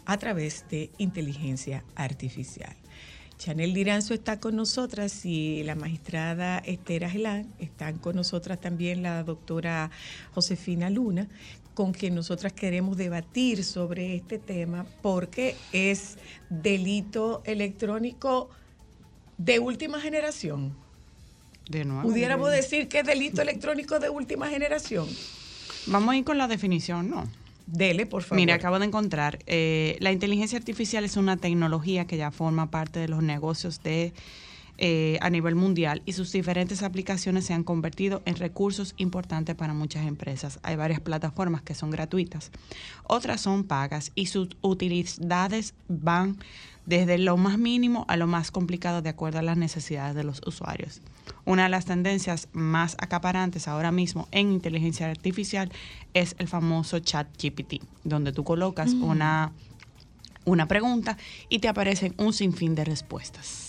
[0.03, 2.75] a través de inteligencia artificial.
[3.37, 7.47] Chanel Liranzo está con nosotras y la magistrada Esther Agelán.
[7.59, 9.91] Están con nosotras también la doctora
[10.33, 11.27] Josefina Luna,
[11.75, 16.17] con quien nosotras queremos debatir sobre este tema porque es
[16.49, 18.49] delito electrónico
[19.37, 20.75] de última generación.
[21.69, 22.09] De nuevo.
[22.09, 25.07] Pudiéramos decir que es delito electrónico de última generación.
[25.87, 27.27] Vamos a ir con la definición, ¿no?
[27.67, 28.37] Dele, por favor.
[28.37, 32.99] Mira, acabo de encontrar, eh, la inteligencia artificial es una tecnología que ya forma parte
[32.99, 34.13] de los negocios de
[34.77, 39.73] eh, a nivel mundial y sus diferentes aplicaciones se han convertido en recursos importantes para
[39.73, 40.59] muchas empresas.
[40.63, 42.51] Hay varias plataformas que son gratuitas,
[43.05, 46.37] otras son pagas y sus utilidades van
[46.85, 50.41] desde lo más mínimo a lo más complicado de acuerdo a las necesidades de los
[50.45, 51.01] usuarios.
[51.45, 55.71] Una de las tendencias más acaparantes ahora mismo en inteligencia artificial
[56.13, 59.03] es el famoso chat GPT, donde tú colocas Mm.
[59.03, 59.51] una,
[60.43, 61.17] una pregunta
[61.49, 63.64] y te aparecen un sinfín de respuestas.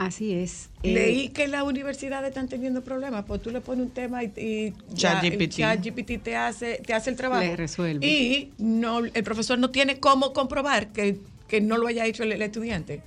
[0.00, 0.70] Así es.
[0.82, 4.32] Eh, Leí que las universidades están teniendo problemas, pues tú le pones un tema y,
[4.34, 5.56] y ChatGPT.
[5.58, 7.42] ChatGPT te hace, te hace el trabajo.
[7.42, 8.06] Le resuelve.
[8.06, 12.32] Y no, el profesor no tiene cómo comprobar que, que no lo haya hecho el,
[12.32, 13.02] el estudiante.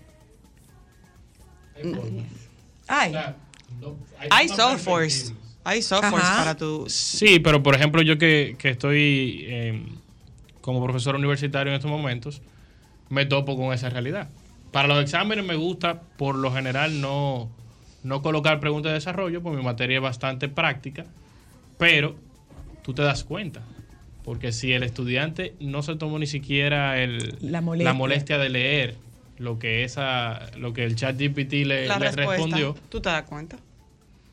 [2.88, 3.16] Ay,
[4.30, 6.86] Hay softwares, hay softwares para tu...
[6.88, 9.84] Sí, pero por ejemplo, yo que, que estoy eh,
[10.62, 12.44] como profesor universitario en estos momentos,
[13.10, 14.30] me topo con esa realidad.
[14.74, 17.48] Para los exámenes me gusta, por lo general, no,
[18.02, 21.06] no colocar preguntas de desarrollo, porque mi materia es bastante práctica,
[21.78, 22.16] pero
[22.82, 23.62] tú te das cuenta.
[24.24, 27.94] Porque si el estudiante no se tomó ni siquiera el, La molestia.
[27.94, 28.96] molestia de leer
[29.38, 33.24] lo que esa, lo que el chat GPT le, la le respondió, tú te das
[33.24, 33.60] cuenta.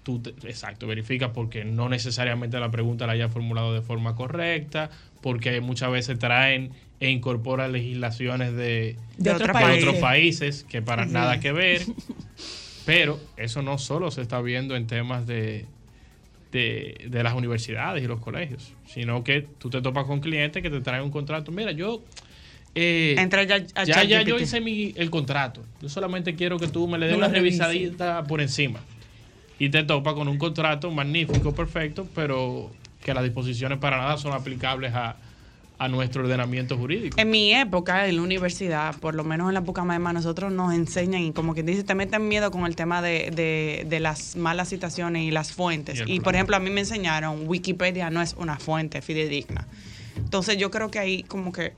[0.03, 4.91] Tú, te- exacto, verificas porque no necesariamente la pregunta la haya formulado de forma correcta,
[5.21, 9.83] porque muchas veces traen e incorporan legislaciones de, de, otros países.
[9.85, 11.83] otros países que para nada que ver.
[12.87, 15.67] Pero eso no solo se está viendo en temas de,
[16.53, 20.71] de, de las universidades y los colegios, sino que tú te topas con clientes que
[20.71, 21.53] te traen un contrato.
[21.53, 22.03] Mira, yo...
[22.75, 25.63] eh, Entra ya a ya, ya yo hice mi, el contrato.
[25.81, 28.81] Yo solamente quiero que tú me le des una revisadita por encima.
[29.61, 32.71] Y te topa con un contrato magnífico, perfecto, pero
[33.05, 35.17] que las disposiciones para nada son aplicables a,
[35.79, 37.21] a nuestro ordenamiento jurídico.
[37.21, 40.73] En mi época, en la universidad, por lo menos en la época más nosotros nos
[40.75, 44.35] enseñan y como que dice, te meten miedo con el tema de, de- de las
[44.37, 46.03] malas citaciones y las fuentes.
[46.07, 49.67] Y Y, por ejemplo, a mí me enseñaron, Wikipedia no es una fuente fidedigna.
[50.17, 51.75] Entonces yo creo que ahí como que...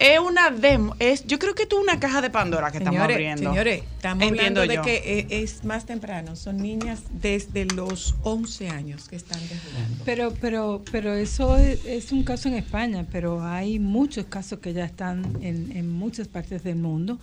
[0.00, 3.14] Es una demo, es, yo creo que tú una caja de Pandora que estamos Señores,
[3.16, 3.50] abriendo.
[3.50, 4.82] señores, estamos Entiendo hablando de yo.
[4.82, 6.36] que eh, es más temprano.
[6.36, 10.04] Son niñas desde los 11 años que están desnudando.
[10.04, 14.72] Pero, pero, pero eso es, es un caso en España, pero hay muchos casos que
[14.72, 17.18] ya están en, en muchas partes del mundo,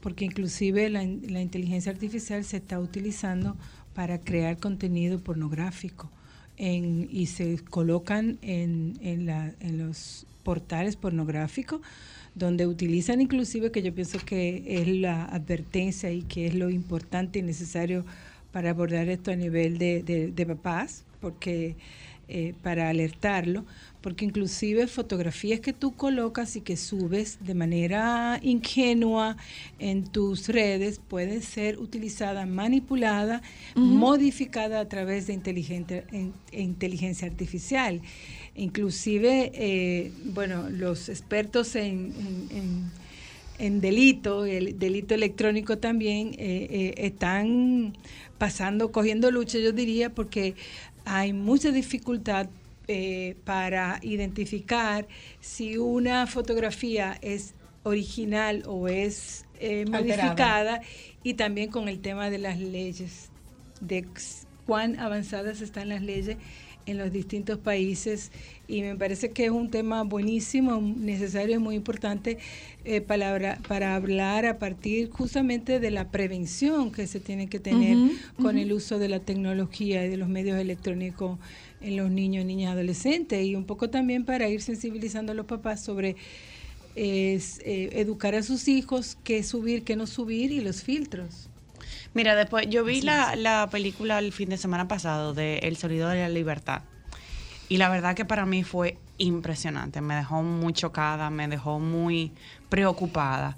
[0.00, 3.54] porque inclusive la, la inteligencia artificial se está utilizando
[3.94, 6.10] para crear contenido pornográfico
[6.56, 11.80] en, y se colocan en, en, la- en los portales pornográficos
[12.34, 17.38] donde utilizan inclusive que yo pienso que es la advertencia y que es lo importante
[17.38, 18.04] y necesario
[18.52, 21.76] para abordar esto a nivel de, de- de papás, porque
[22.26, 23.66] eh, para alertarlo,
[24.00, 29.36] porque inclusive fotografías que tú colocas y que subes de manera ingenua
[29.78, 33.42] en tus redes pueden ser utilizadas, manipuladas,
[33.74, 35.34] modificadas a través de
[36.52, 38.00] inteligencia artificial.
[38.56, 42.12] Inclusive, eh, bueno, los expertos en,
[42.50, 42.90] en- en-
[43.58, 47.96] en delito, el delito electrónico también, eh, eh, están
[48.38, 50.54] pasando, cogiendo lucha, yo diría, porque
[51.04, 52.48] hay mucha dificultad
[52.88, 55.06] eh, para identificar
[55.40, 60.80] si una fotografía es original o es eh, modificada
[61.22, 63.30] y también con el tema de las leyes
[63.80, 64.04] de
[64.66, 66.36] cuán avanzadas están las leyes
[66.86, 68.30] en los distintos países
[68.68, 72.38] y me parece que es un tema buenísimo, necesario y muy importante
[72.84, 77.96] eh, para, para hablar a partir justamente de la prevención que se tiene que tener
[78.40, 81.38] con el uso de la tecnología y de los medios electrónicos
[81.80, 85.82] en los niños, niñas, adolescentes y un poco también para ir sensibilizando a los papás
[85.82, 86.16] sobre
[86.94, 91.48] es, eh, educar a sus hijos qué subir, qué no subir y los filtros.
[92.14, 96.08] Mira, después yo vi la, la película el fin de semana pasado de El sonido
[96.08, 96.82] de la libertad.
[97.68, 100.00] Y la verdad que para mí fue impresionante.
[100.00, 102.32] Me dejó muy chocada, me dejó muy
[102.68, 103.56] preocupada.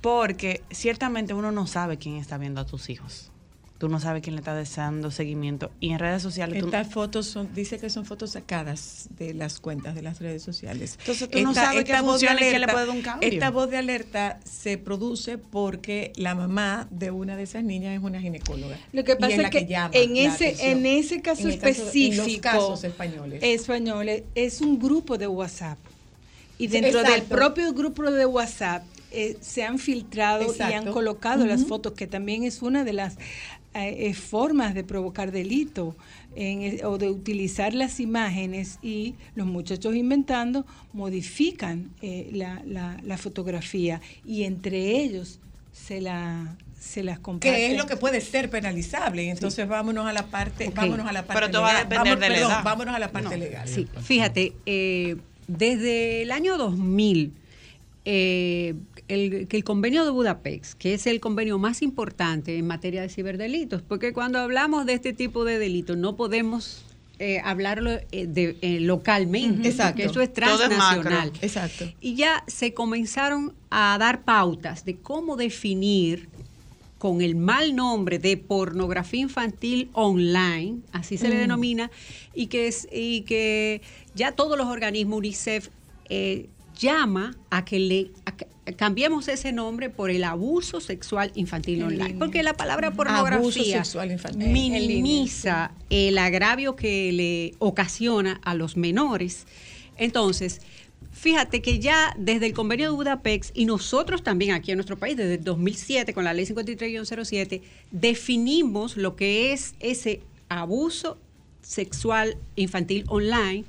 [0.00, 3.31] Porque ciertamente uno no sabe quién está viendo a tus hijos.
[3.82, 5.72] Tú no sabes quién le está deseando seguimiento.
[5.80, 9.58] Y en redes sociales tú Estas fotos son, dice que son fotos sacadas de las
[9.58, 10.94] cuentas de las redes sociales.
[11.00, 13.28] Entonces tú no sabes qué funciona y qué le alerta- puede dar un cambio.
[13.28, 18.04] Esta voz de alerta se produce porque la mamá de una de esas niñas es
[18.04, 18.78] una ginecóloga.
[18.92, 20.70] Lo que Y pasa es la es que, llama en, ese, atención.
[20.78, 23.42] en ese caso En el caso- específico, en los casos españoles.
[23.42, 25.78] españoles, es un grupo de WhatsApp.
[26.56, 31.64] Y dentro del propio grupo de WhatsApp eh, se han filtrado y han colocado las
[31.64, 33.16] fotos, que también es una de las
[33.74, 35.96] eh, eh, formas de provocar delito
[36.36, 43.16] en, o de utilizar las imágenes y los muchachos inventando modifican eh, la, la- la
[43.18, 45.38] fotografía y entre ellos
[45.72, 47.54] se la se las comparten.
[47.54, 49.30] que es lo que puede ser penalizable.
[49.30, 50.74] Entonces vámonos a la parte, Ok.
[50.74, 51.88] vámonos a la parte Pero todo va a legal.
[51.88, 52.64] depender Vamos- de la perdón, edad.
[52.64, 53.44] Vámonos a la parte No.
[53.44, 53.68] legal.
[53.68, 55.16] Sí, fíjate, eh,
[55.46, 57.32] desde el año 2000,
[58.04, 58.74] eh,
[59.08, 63.08] el, que el convenio de Budapest, que es el convenio más importante en materia de
[63.08, 66.84] ciberdelitos, porque cuando hablamos de este tipo de delitos no podemos
[67.18, 69.68] eh, hablarlo eh, de- eh, localmente.
[69.68, 70.02] Exacto.
[70.02, 71.02] porque eso es Todo es macro.
[71.02, 71.32] transnacional.
[71.42, 71.84] Exacto.
[72.00, 76.28] Y ya se comenzaron a dar pautas de cómo definir
[76.98, 81.38] con el mal nombre de pornografía infantil online, así se le Mm.
[81.40, 81.90] denomina,
[82.34, 83.82] y que, es, y que
[84.14, 85.68] ya todos los organismos UNICEF
[86.08, 86.48] eh,
[86.78, 88.46] llama a que le a que
[88.76, 94.42] cambiemos ese nombre por el abuso sexual infantil online, porque la palabra pornografía sexual infantil.
[94.42, 99.46] En minimiza el agravio que le ocasiona a los menores.
[99.96, 100.60] Entonces,
[101.10, 105.16] fíjate que ya desde el convenio de Budapest y nosotros también aquí en nuestro país,
[105.16, 111.18] desde el 2007 con la ley 53-07, definimos lo que es ese abuso
[111.62, 113.64] sexual infantil online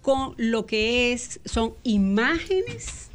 [0.00, 3.11] con lo que es son imágenes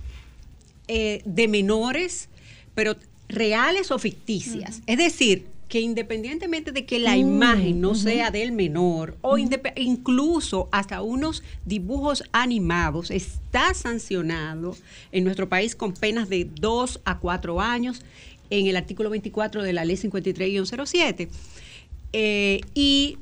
[0.88, 2.30] eh, de menores,
[2.76, 2.96] pero
[3.30, 4.82] reales o ficticias.
[4.86, 10.70] Es decir, que independientemente de que la Mm, imagen no sea del menor, o incluso
[10.72, 14.78] hasta unos dibujos animados, está sancionado
[15.12, 18.02] en nuestro país con penas de 2 a 4 años
[18.50, 21.28] en el artículo 24 de la ley 53-07.
[22.14, 23.18] Eh, y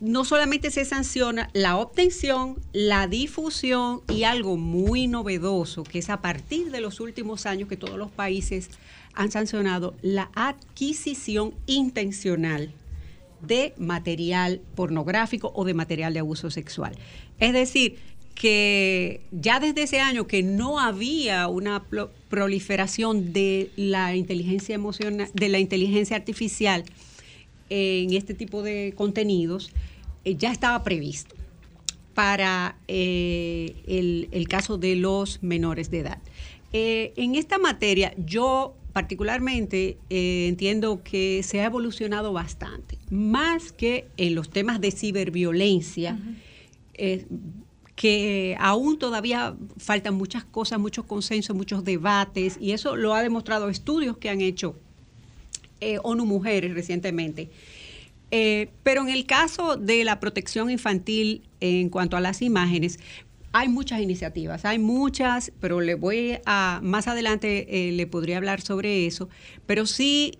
[0.00, 6.20] no solamente se sanciona la obtención, la difusión y algo muy novedoso, que es a
[6.20, 8.70] partir de los últimos años que todos los países
[9.14, 12.70] han sancionado, la adquisición intencional
[13.40, 16.96] de material pornográfico o de material de abuso sexual.
[17.38, 17.96] Es decir,
[18.34, 21.82] que ya desde ese año que no había una
[22.28, 26.84] proliferación de la inteligencia emocional, de la inteligencia artificial
[27.68, 29.70] en este tipo de contenidos,
[30.24, 31.34] eh, ya estaba previsto
[32.14, 36.18] para eh, el, el caso de los menores de edad.
[36.72, 44.34] Eh, en esta materia, yo particularmente entiendo que se ha evolucionado bastante, más que en
[44.34, 46.18] los temas de ciberviolencia,
[47.94, 53.68] que aún todavía faltan muchas cosas, muchos consensos, muchos debates, y eso lo ha demostrado
[53.68, 54.76] estudios que han hecho
[55.80, 57.50] eh, ONU Mujeres recientemente.
[58.30, 62.98] Eh, pero en el caso de la protección infantil en cuanto a las imágenes,
[63.52, 68.60] hay muchas iniciativas, hay muchas, pero le voy a, más adelante eh, le podría hablar
[68.60, 69.28] sobre eso,
[69.64, 70.32] pero sí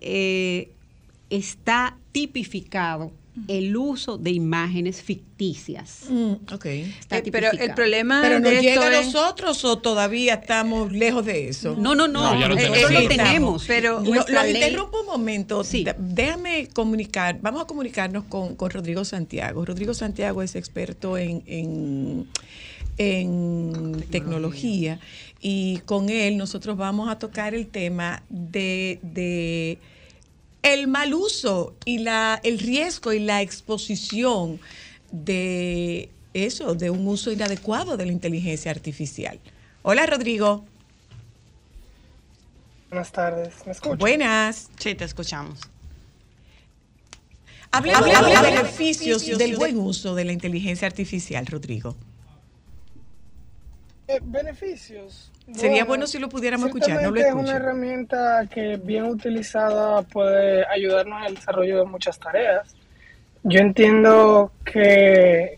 [1.29, 3.11] está tipificado
[3.47, 6.05] el uso de imágenes ficticias.
[6.09, 6.65] Mm, ok.
[6.65, 10.91] Está Eh, pero el problema ¿Pero de esto llega a es- nosotros o todavía estamos
[10.91, 11.75] lejos de eso?
[11.77, 12.91] No, no, no, No, lo nosotros tenemos.
[12.91, 13.27] lo estamos.
[13.27, 13.65] tenemos.
[13.67, 15.63] Pero Lo- los ley- interrumpo un momento.
[15.63, 15.85] Sí.
[15.99, 19.63] Déjame comunicar, vamos a comunicarnos con, con Rodrigo Santiago.
[19.65, 22.27] Rodrigo Santiago es experto en, en,
[22.97, 24.99] en tecnología
[25.39, 29.77] y con él nosotros vamos a tocar el tema de, de
[30.61, 34.59] el mal uso y la, el riesgo y la exposición
[35.11, 39.39] de eso, de un uso inadecuado de la inteligencia artificial.
[39.83, 40.65] Hola Rodrigo.
[42.89, 43.95] Buenas tardes, ¿me?
[43.95, 44.69] Buenas.
[44.77, 45.59] Sí, te escuchamos.
[47.71, 51.95] Hablemos Hablemos de de beneficios beneficios del de- buen uso de la inteligencia artificial, Rodrigo.
[54.07, 55.31] Eh, beneficios.
[55.53, 57.45] Sería bueno si lo pudiéramos escuchar, no lo ciertamente es escucho.
[57.45, 62.75] una herramienta que bien utilizada puede ayudarnos en el desarrollo de muchas tareas.
[63.43, 65.57] Yo entiendo que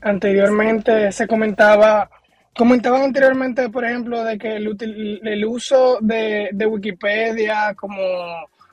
[0.00, 2.10] anteriormente se comentaba,
[2.56, 7.98] comentaban anteriormente, por ejemplo, de que el, uso de, de Wikipedia como,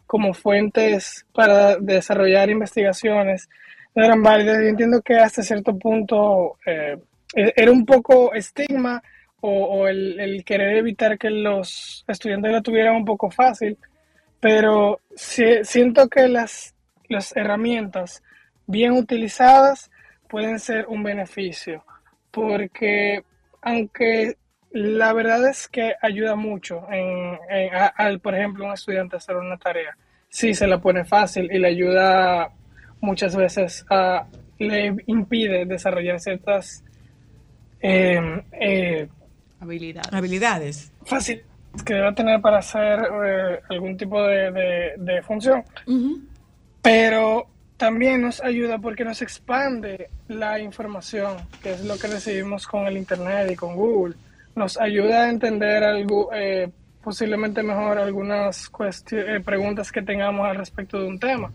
[0.08, 3.50] como fuentes para desarrollar investigaciones
[3.94, 4.58] no eran válidas.
[4.62, 6.98] Yo entiendo que hasta cierto punto eh,
[7.36, 9.02] e- era un poco estigma
[9.42, 13.78] o, el, querer evitar que los estudiantes lo tuvieran un poco fácil,
[14.40, 16.74] pero si- siento que las,
[17.36, 18.24] herramientas
[18.66, 19.92] bien utilizadas
[20.28, 21.86] pueden ser un beneficio,
[22.32, 23.24] porque
[23.62, 24.38] aunque
[24.72, 27.38] la verdad es que ayuda mucho en,
[27.96, 29.96] al, por ejemplo, un estudiante hacer una tarea,
[30.30, 32.50] sí se la pone fácil y le ayuda
[33.02, 34.28] muchas veces a,
[34.58, 36.84] le impide desarrollar ciertas
[37.82, 39.08] eh, eh,
[39.66, 40.14] Habilidades.
[40.14, 40.92] Habilidades.
[41.06, 41.42] fácil
[41.86, 45.64] que deba tener para hacer eh, algún tipo de, de- de función.
[46.82, 47.48] Pero
[47.78, 52.96] también nos ayuda porque nos expande la información, que es lo que recibimos con el
[52.98, 54.16] Internet y con Google.
[54.56, 56.70] Nos ayuda a entender algo, eh,
[57.04, 58.72] posiblemente mejor algunas
[59.12, 61.52] eh, preguntas que tengamos al respecto de un tema.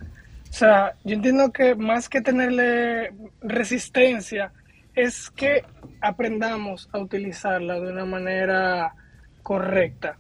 [0.51, 4.53] O sea, yo entiendo que más que tenerle resistencia,
[4.95, 5.65] es que
[6.01, 8.95] aprendamos a utilizarla de una manera
[9.43, 10.17] correcta.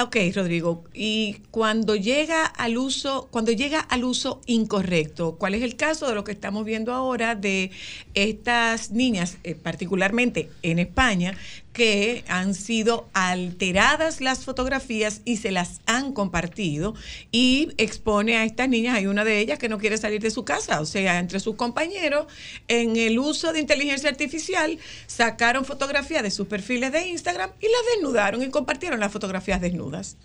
[0.00, 0.84] Ok, Rodrigo.
[0.94, 6.14] Y cuando llega al uso, cuando llega al uso incorrecto, ¿cuál es el caso de
[6.14, 7.70] lo que estamos viendo ahora de
[8.14, 11.34] estas niñas, eh, particularmente en España,
[11.72, 16.94] que han sido alteradas las fotografías y se las han compartido
[17.30, 20.44] y expone a estas niñas, hay una de ellas que no quiere salir de su
[20.44, 22.26] casa, o sea, entre sus compañeros,
[22.68, 27.94] en el uso de inteligencia artificial, sacaron fotografías de sus perfiles de Instagram y las
[27.94, 30.16] desnudaron y compartieron las fotografías desnudas.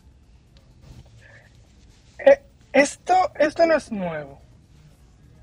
[2.20, 2.42] Eh,
[2.74, 4.42] Esto, esto no es nuevo.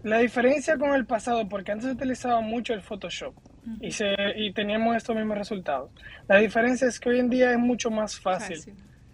[0.03, 3.35] La diferencia con el pasado, porque antes se utilizaba mucho el Photoshop
[3.81, 5.91] y, se, y teníamos estos mismos resultados.
[6.29, 8.59] La diferencia es que hoy en día es mucho más fácil,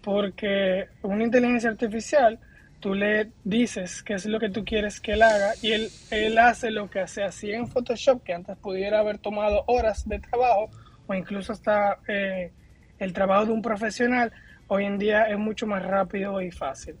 [0.01, 2.39] porque una inteligencia artificial,
[2.79, 6.37] tú le dices qué es lo que tú quieres que él haga y él, él
[6.37, 10.69] hace lo que se hacía en Photoshop, que antes pudiera haber tomado horas de trabajo
[11.07, 12.51] o incluso hasta eh,
[12.99, 14.31] el trabajo de un profesional,
[14.67, 16.95] hoy en día es mucho más rápido y fácil,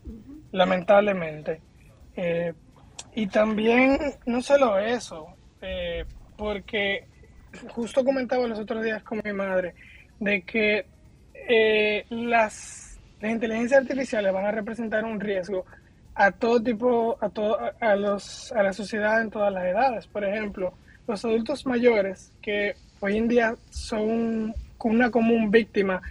[0.51, 1.61] lamentablemente.
[2.15, 2.53] Eh,
[3.15, 5.27] y también, no solo eso,
[5.61, 6.05] eh,
[6.37, 7.07] porque
[7.69, 9.73] justo comentaba los otros días con mi madre,
[10.19, 10.85] de que
[11.33, 15.65] eh, las, las inteligencias artificiales van a representar un riesgo
[16.15, 20.07] a todo tipo, a, todo, a, los, a la sociedad en todas las edades.
[20.07, 20.73] Por ejemplo,
[21.07, 26.01] los adultos mayores que hoy en día son una común víctima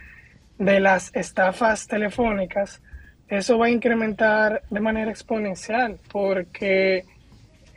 [0.58, 2.80] de las estafas telefónicas,
[3.28, 7.04] eso va a incrementar de manera exponencial porque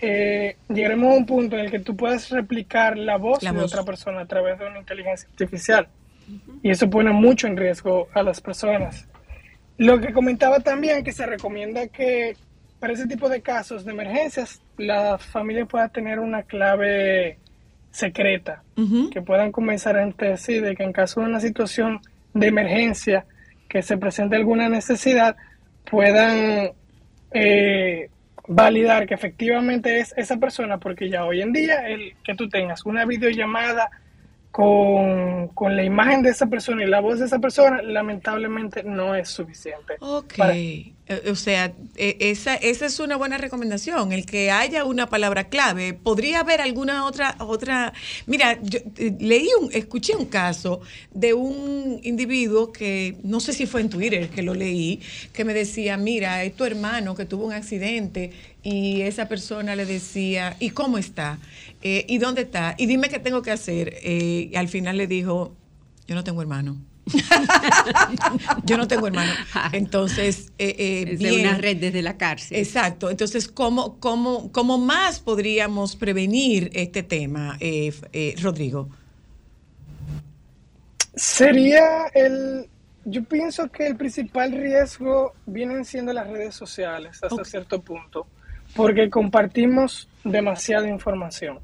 [0.05, 3.61] eh, llegaremos a un punto en el que tú puedes replicar la voz La de
[3.61, 3.71] voz.
[3.71, 5.87] otra persona a través de una inteligencia artificial.
[6.61, 9.07] Y eso pone mucho en riesgo a las personas.
[9.77, 12.35] Lo que comentaba también que se recomienda que
[12.79, 17.37] para ese tipo de casos de emergencias la familia pueda tener una clave
[17.91, 18.61] secreta
[19.11, 22.01] que puedan comenzar entre sí de que en caso de una situación
[22.33, 23.25] de emergencia
[23.69, 25.37] que se presente alguna necesidad
[25.89, 26.71] puedan
[27.31, 28.09] eh,
[28.47, 32.85] validar que efectivamente es esa persona porque ya hoy en día el que tú tengas
[32.85, 33.89] una videollamada
[34.51, 39.15] con, con la imagen de esa persona y la voz de esa persona lamentablemente no
[39.15, 39.95] es suficiente.
[39.99, 40.33] Ok.
[40.37, 40.53] Para-
[41.29, 45.93] O sea, eh, esa, esa es una buena recomendación, el que haya una palabra clave.
[45.93, 47.35] ¿Podría haber alguna otra?
[47.39, 47.93] otra?
[48.25, 50.79] Mira, yo eh, leí un, escuché un caso
[51.13, 55.01] de un individuo que, no sé si fue en Twitter que lo leí,
[55.33, 58.31] que me decía, mira, es tu hermano que tuvo un accidente
[58.63, 61.37] y esa persona le decía, ¿y cómo está?
[61.81, 62.75] Eh, ¿Y dónde está?
[62.77, 63.95] Y dime qué tengo que hacer.
[64.03, 65.53] Eh, al final le dijo,
[66.07, 66.77] yo no tengo hermano.
[68.65, 69.31] Yo no tengo hermano.
[69.71, 71.47] Entonces, eh, eh, Desde bien.
[71.47, 72.57] una red desde la cárcel.
[72.57, 73.09] Exacto.
[73.09, 78.89] Entonces, ¿cómo, cómo, cómo más podríamos prevenir este tema, eh, eh, Rodrigo?
[81.15, 82.67] Sería el,
[83.05, 88.25] yo pienso que el principal riesgo vienen siendo las redes sociales hasta cierto punto,
[88.75, 91.59] porque compartimos demasiada información.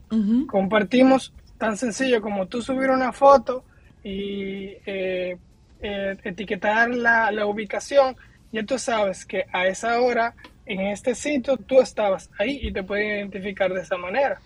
[0.47, 3.63] Compartimos tan sencillo como tú subir una foto
[4.03, 5.37] y eh,
[5.81, 8.15] eh, etiquetar la, la ubicación,
[8.51, 10.33] ya tú sabes que a esa hora
[10.65, 14.39] en este sitio, tú estabas ahí y te pueden identificar de esa manera.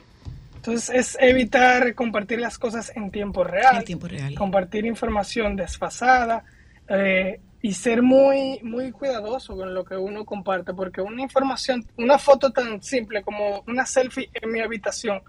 [0.56, 4.34] Entonces es evitar compartir las cosas en tiempo real, En tiempo real.
[4.34, 6.46] compartir información desfasada
[6.88, 12.18] eh, y ser muy, muy cuidadoso con lo que uno comparte, porque una información, una
[12.18, 15.22] foto tan simple como una selfie en mi habitación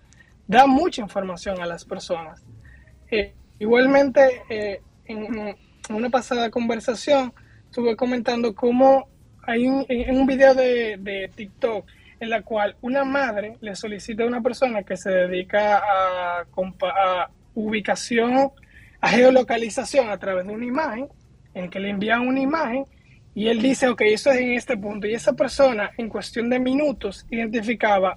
[0.47, 2.41] da mucha información a las personas.
[3.11, 5.57] Eh, igualmente, eh, en,
[5.91, 7.33] una pasada conversación
[7.67, 9.09] estuve comentando cómo
[9.43, 11.85] hay un, en un video de, de TikTok
[12.21, 16.47] en la cual una madre le solicita a una persona que se dedica a
[17.55, 18.51] ubicación,
[19.01, 21.09] a geolocalización a través de una imagen,
[21.53, 22.87] en que le envía una imagen
[23.35, 25.07] y él dice, ok, eso es en este punto.
[25.07, 28.17] Y esa persona en cuestión de minutos identificaba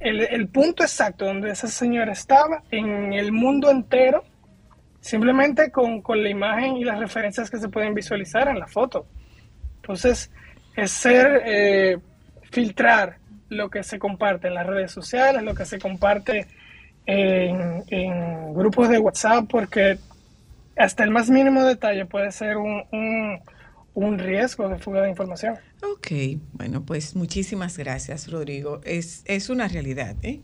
[0.00, 4.24] el, el punto exacto donde esa señora estaba en el mundo entero,
[5.00, 9.06] simplemente con, con la imagen y las referencias que se pueden visualizar en la foto.
[9.76, 10.30] Entonces,
[10.76, 11.98] es ser, eh,
[12.50, 16.46] filtrar lo que se comparte en las redes sociales, lo que se comparte
[17.06, 19.98] en, en grupos de WhatsApp, porque
[20.76, 22.84] hasta el más mínimo detalle puede ser un,
[23.94, 25.56] un, riesgo de fuga de información.
[25.82, 28.80] Ok, bueno, pues muchísimas gracias, Rodrigo.
[28.84, 30.40] Es, es una realidad, ¿eh?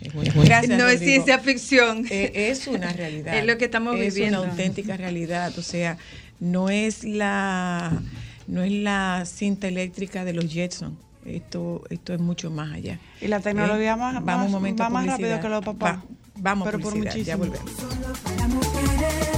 [0.00, 0.98] Es Gracias, no es Rodrigo.
[1.04, 2.06] ciencia ficción.
[2.10, 3.34] Eh, es una realidad.
[3.38, 4.42] Es lo que estamos Es viviendo.
[4.42, 5.52] una auténtica realidad.
[5.58, 5.96] O sea,
[6.40, 8.02] no es la,
[8.46, 10.98] no es la cinta eléctrica de los Jetson.
[11.24, 12.98] Esto, esto es mucho más allá.
[13.22, 13.96] Y la tecnología ¿Eh?
[13.96, 15.96] más- Vamos más- un momento va más rápido que los papás.
[15.96, 16.04] Va-
[16.36, 17.64] vamos Pero por por publicidad, ya muchísimo.
[17.64, 19.33] volvemos.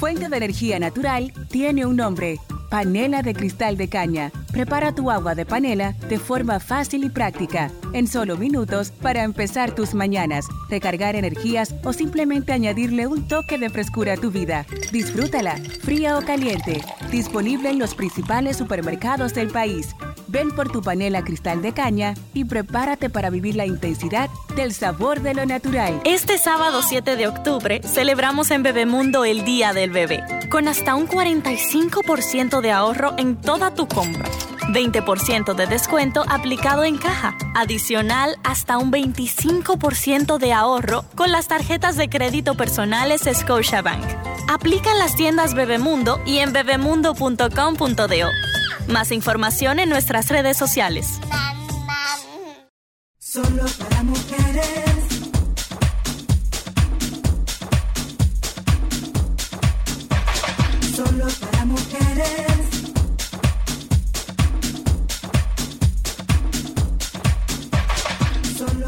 [0.00, 2.40] Fuente de energía natural tiene un nombre,
[2.70, 4.32] panela de cristal de caña.
[4.50, 9.74] Prepara tu agua de panela de forma fácil y práctica, en solo minutos para empezar
[9.74, 14.64] tus mañanas, recargar energías o simplemente añadirle un toque de frescura a tu vida.
[14.90, 16.80] Disfrútala, fría o caliente,
[17.10, 19.94] disponible en los principales supermercados del país.
[20.30, 25.22] Ven por tu panela cristal de caña y prepárate para vivir la intensidad del sabor
[25.22, 26.00] de lo natural.
[26.04, 31.08] Este sábado 7 de octubre celebramos en Bebemundo el Día del Bebé, con hasta un
[31.08, 34.30] 45% de ahorro en toda tu compra.
[34.68, 37.36] 20% de descuento aplicado en caja.
[37.56, 44.04] Adicional, hasta un 25% de ahorro con las tarjetas de crédito personales Scotiabank.
[44.48, 48.49] Aplica en las tiendas Bebemundo y en bebemundo.com.do.
[48.90, 51.20] Más información en nuestras redes sociales.
[53.18, 54.64] Solo para mujeres.
[60.92, 62.46] Solo para mujeres.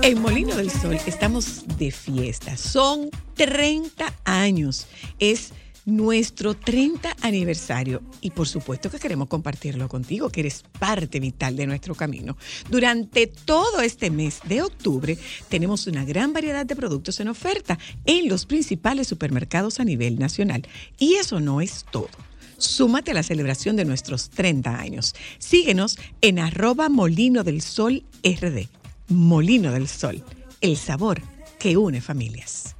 [0.02, 2.56] En Molino del Sol estamos de fiesta.
[2.56, 4.88] Son 30 años.
[5.20, 5.52] Es
[5.84, 11.66] nuestro 30 aniversario y por supuesto que queremos compartirlo contigo, que eres parte vital de
[11.66, 12.36] nuestro camino.
[12.70, 15.18] Durante todo este mes de octubre
[15.48, 20.66] tenemos una gran variedad de productos en oferta en los principales supermercados a nivel nacional.
[20.98, 22.10] Y eso no es todo.
[22.58, 25.14] Súmate a la celebración de nuestros 30 años.
[25.38, 28.68] Síguenos en arroba Molino del Sol RD.
[29.08, 30.22] Molino del Sol,
[30.60, 31.20] el sabor
[31.58, 32.76] que une familias.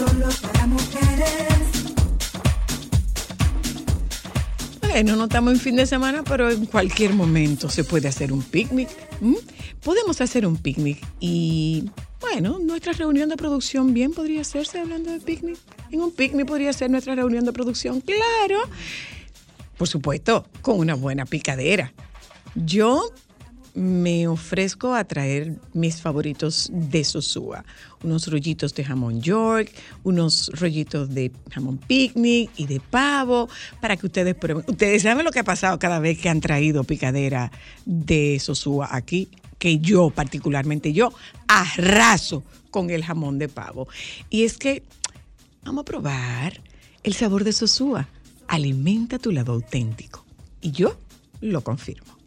[0.00, 1.58] Solo para mujeres.
[4.80, 8.42] Bueno, no estamos en fin de semana, pero en cualquier momento se puede hacer un
[8.42, 8.88] picnic.
[9.84, 15.20] Podemos hacer un picnic y, bueno, nuestra reunión de producción bien podría hacerse hablando de
[15.20, 15.58] picnic.
[15.90, 18.58] En un picnic podría ser nuestra reunión de producción, claro.
[19.76, 21.92] Por supuesto, con una buena picadera.
[22.54, 23.02] Yo
[23.74, 27.64] me ofrezco a traer mis favoritos de Sosúa.
[28.02, 33.48] Unos rollitos de jamón York, unos rollitos de jamón picnic y de pavo,
[33.80, 34.64] para que ustedes prueben.
[34.66, 37.52] Ustedes saben lo que ha pasado cada vez que han traído picadera
[37.84, 41.12] de Sosúa aquí, que yo, particularmente yo,
[41.46, 43.88] arraso con el jamón de pavo.
[44.30, 44.82] Y es que
[45.62, 46.60] vamos a probar
[47.02, 48.08] el sabor de Sosúa.
[48.48, 50.24] Alimenta tu lado auténtico.
[50.60, 50.96] Y yo
[51.40, 52.19] lo confirmo.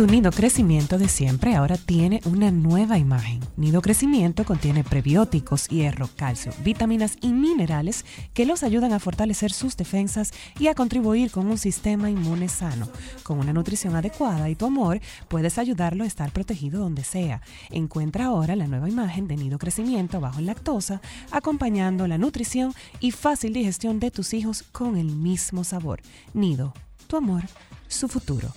[0.00, 3.40] Tu nido crecimiento de siempre ahora tiene una nueva imagen.
[3.58, 9.76] Nido crecimiento contiene prebióticos, hierro, calcio, vitaminas y minerales que los ayudan a fortalecer sus
[9.76, 12.88] defensas y a contribuir con un sistema inmune sano.
[13.24, 17.42] Con una nutrición adecuada y tu amor, puedes ayudarlo a estar protegido donde sea.
[17.68, 23.52] Encuentra ahora la nueva imagen de nido crecimiento bajo lactosa, acompañando la nutrición y fácil
[23.52, 26.00] digestión de tus hijos con el mismo sabor.
[26.32, 26.72] Nido,
[27.10, 27.42] tu amor,
[27.88, 28.48] su futuro.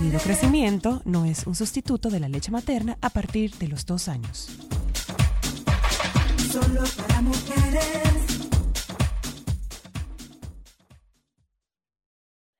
[0.00, 4.08] Nido Crecimiento no es un sustituto de la leche materna a partir de los dos
[4.08, 4.48] años.
[6.50, 8.14] Solo para mujeres.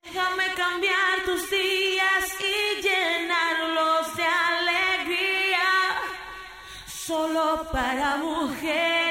[0.02, 5.68] Déjame cambiar tus días y llenarlos de alegría.
[6.86, 9.01] Solo para mujeres.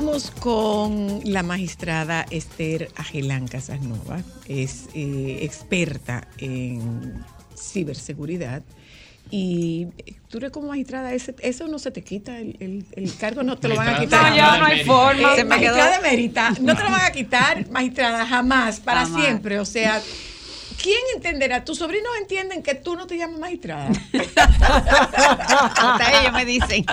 [0.00, 7.22] Hablamos con la magistrada Esther Agelán Casanova, es eh, experta en
[7.54, 8.62] ciberseguridad.
[9.30, 13.14] Y eh, tú eres como magistrada, ese- eso no se te quita, el, el- el
[13.16, 14.30] cargo no te lo van a quitar.
[14.30, 15.34] No, ya no hay forma.
[15.34, 19.02] Eh, Se me quedó- magistrada emérita, no te lo van a quitar, magistrada, jamás, para
[19.04, 19.22] Jamás.
[19.22, 19.58] siempre.
[19.60, 20.00] O sea,
[20.82, 21.64] ¿quién entenderá?
[21.64, 23.90] ¿Tus sobrinos entienden que tú no te llamas magistrada?
[25.76, 26.84] Hasta ellos me dicen.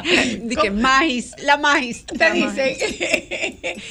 [0.44, 2.06] Dije, magis, la magis.
[2.06, 2.76] Te la dicen.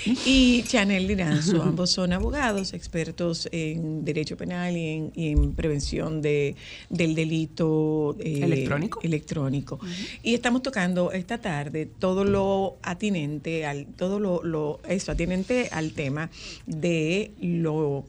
[0.25, 6.21] y Chanel Liranzo, ambos son abogados, expertos en derecho penal y en, y en prevención
[6.23, 6.57] de,
[6.89, 9.01] del delito eh, ¿Electrónico?
[9.03, 9.81] electrónico.
[10.23, 15.93] Y estamos tocando esta tarde todo lo atinente al, todo lo, lo eso, atinente al
[15.93, 16.31] tema
[16.67, 18.05] de lo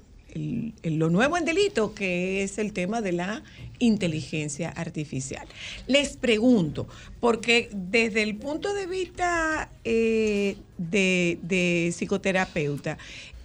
[0.84, 3.44] el- lo nuevo en delito, que es el tema de la
[3.80, 5.48] inteligencia artificial.
[5.88, 6.88] Les pregunto,
[7.20, 12.98] porque desde el punto de vista eh, de, de psicoterapeuta,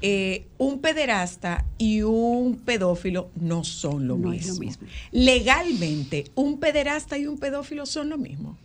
[0.04, 4.54] eh, un pederasta y un pedófilo no son lo, No mismo.
[4.54, 4.86] lo mismo.
[5.12, 8.56] Legalmente, un pederasta y un pedófilo son lo mismo.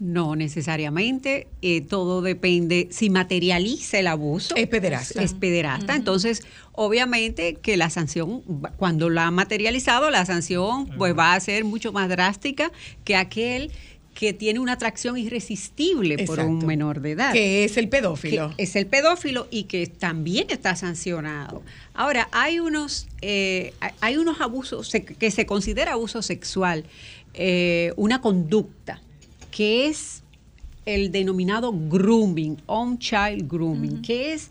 [0.00, 4.56] No necesariamente, eh, todo depende, si materializa el abuso.
[4.56, 5.22] Es pederasta.
[5.22, 6.42] Es pederasta, entonces
[6.72, 8.40] obviamente que la sanción,
[8.78, 12.72] cuando la ha materializado, la sanción pues va a ser mucho más drástica
[13.04, 13.70] que aquel
[14.14, 17.32] que tiene una atracción irresistible por un menor de edad.
[17.32, 18.54] Que es el pedófilo.
[18.56, 21.62] Que es el pedófilo y que también está sancionado.
[21.94, 26.84] Ahora, hay unos, eh, hay- hay unos abusos se- que se considera abuso sexual,
[27.34, 29.00] eh, una conducta
[29.50, 30.22] que es
[30.86, 34.50] el denominado grooming, on-child grooming, que es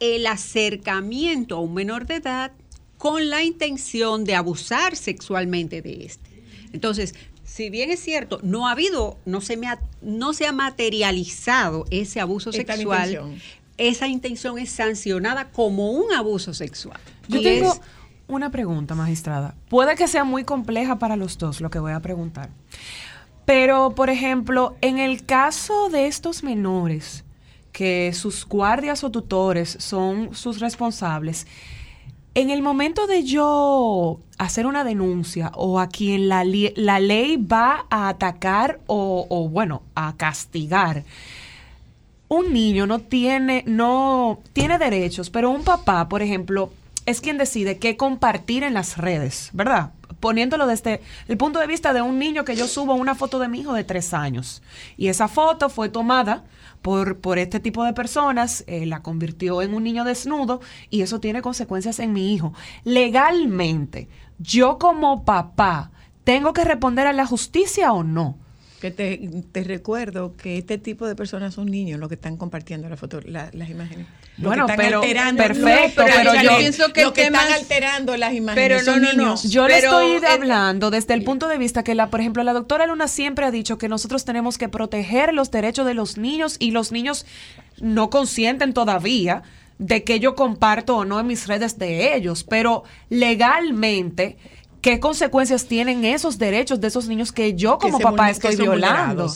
[0.00, 2.52] el acercamiento a un menor de edad
[2.98, 6.30] con la intención de abusar sexualmente de este.
[6.72, 7.14] Entonces,
[7.44, 11.84] si bien es cierto, no ha habido, no se, me ha, no se ha materializado
[11.90, 13.40] ese abuso sexual, intención.
[13.78, 17.00] esa intención es sancionada como un abuso sexual.
[17.28, 17.80] Yo Y tengo es-
[18.28, 19.54] una pregunta, magistrada.
[19.68, 22.50] Puede que sea muy compleja para los dos lo que voy a preguntar.
[23.46, 27.24] Pero, por ejemplo, en el caso de estos menores,
[27.72, 31.46] que sus guardias o tutores son sus responsables,
[32.34, 38.08] en el momento de yo hacer una denuncia o a quien la, ley va a
[38.08, 41.04] atacar o, o, bueno, a castigar,
[42.28, 46.72] un niño no tiene, no tiene derechos, pero un papá, por ejemplo,
[47.06, 49.92] es quien decide qué compartir en las redes, ¿verdad?
[50.20, 53.48] Poniéndolo desde el punto de vista de un niño que yo subo una foto de
[53.48, 54.62] mi hijo de tres años.
[54.96, 56.44] Y esa foto fue tomada
[56.82, 60.60] por, por este tipo de personas, eh, la convirtió en un niño desnudo
[60.90, 62.52] y eso tiene consecuencias en mi hijo.
[62.84, 64.08] Legalmente,
[64.38, 65.90] yo como papá,
[66.24, 68.38] ¿tengo que responder a la justicia o no?
[68.80, 69.18] Que te,
[69.52, 73.20] te recuerdo que este tipo de personas son niños los que están compartiendo la foto,
[73.24, 74.06] la- las imágenes.
[74.36, 77.48] Los Bueno, que están pero- alterando, perfecto, No, pero yo pienso que los que están
[77.48, 79.22] es- alterando las imágenes Pero son no, no, no.
[79.24, 79.44] niños.
[79.50, 82.42] Yo le Pero, estoy eh, hablando desde el punto de vista que, la, por ejemplo,
[82.42, 86.18] la doctora Luna siempre ha dicho que nosotros tenemos que proteger los derechos de los
[86.18, 87.24] niños y los niños
[87.80, 89.42] no consienten todavía
[89.78, 94.36] de que yo comparto o no en mis redes de ellos, pero legalmente,
[94.86, 99.28] ¿qué consecuencias tienen esos derechos de esos niños que yo como papá estoy violando?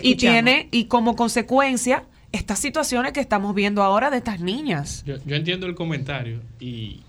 [0.00, 5.04] Y tiene, y como consecuencia, estas situaciones que estamos viendo ahora de estas niñas.
[5.04, 7.00] Yo, yo entiendo el comentario y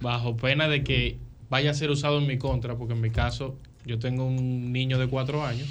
[0.00, 1.18] bajo pena de que
[1.48, 3.54] vaya a ser usado en mi contra, porque en mi caso
[3.86, 5.68] yo tengo un niño de cuatro años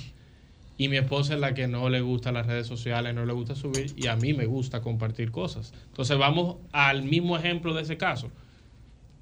[0.78, 3.56] y mi esposa es la que no le gusta las redes sociales, no le gusta
[3.56, 5.74] subir y a mí me gusta compartir cosas.
[5.88, 8.32] Entonces vamos al mismo ejemplo de ese caso.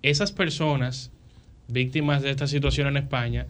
[0.03, 1.09] Esas personas
[1.67, 3.47] víctimas de esta situación en España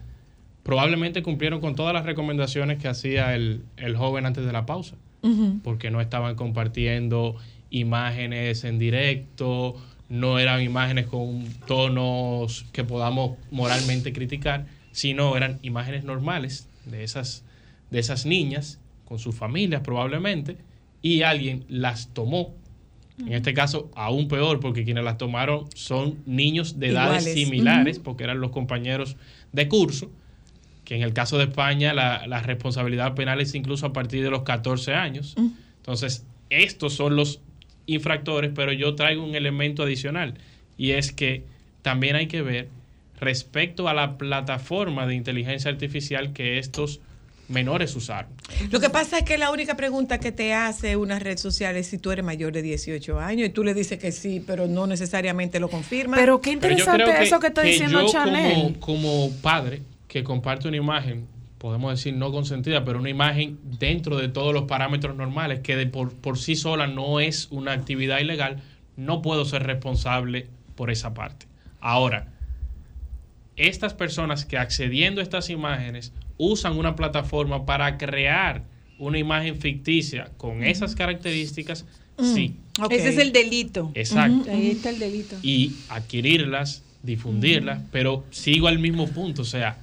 [0.64, 4.96] probablemente cumplieron con todas las recomendaciones que hacía el, el joven antes de la pausa
[5.64, 7.36] porque no estaban compartiendo
[7.70, 9.76] imágenes en directo,
[10.10, 17.44] no eran imágenes con tonos que podamos moralmente criticar, sino eran imágenes normales de esas,
[17.92, 20.58] de esas niñas con sus familias probablemente,
[21.02, 22.54] y alguien las tomó.
[23.20, 27.34] En este caso, aún peor, porque quienes las tomaron son niños de edades Iguales.
[27.34, 29.18] similares, porque eran los compañeros
[29.54, 30.12] de curso,
[30.86, 34.30] que en el caso de España la, la responsabilidad penal es incluso a partir de
[34.30, 35.36] los 14 años.
[35.78, 37.42] Entonces, estos son los
[37.88, 40.36] infractores, pero yo traigo un elemento adicional
[40.78, 41.44] y es que
[41.82, 42.70] también hay que ver
[43.20, 47.00] respecto a la plataforma de inteligencia artificial que estos
[47.50, 48.32] menores usaron.
[48.72, 51.88] Lo que pasa es que la única pregunta que te hace una red social es
[51.88, 54.86] si tú eres mayor de 18 años y tú le dices que sí, pero no
[54.88, 56.18] necesariamente lo confirma.
[56.18, 58.78] Pero qué Pero interesante que- eso que está que diciendo yo Chanel.
[58.80, 61.26] Como, como padre que comparte una imagen,
[61.58, 65.88] podemos decir no consentida, pero una imagen dentro de todos los parámetros normales, que de
[65.88, 68.62] por, por sí sola no es una actividad ilegal,
[68.96, 71.46] no puedo ser responsable por esa parte.
[71.80, 72.28] Ahora,
[73.56, 78.64] estas personas que accediendo a estas imágenes usan una plataforma para crear
[79.00, 81.86] una imagen ficticia con esas características,
[82.22, 82.56] sí.
[82.90, 83.92] Ese es el delito.
[83.96, 84.52] Exacto.
[84.52, 85.36] Ahí está el delito.
[85.42, 89.78] y adquirirlas, difundirlas, pero sigo al mismo punto, o sea,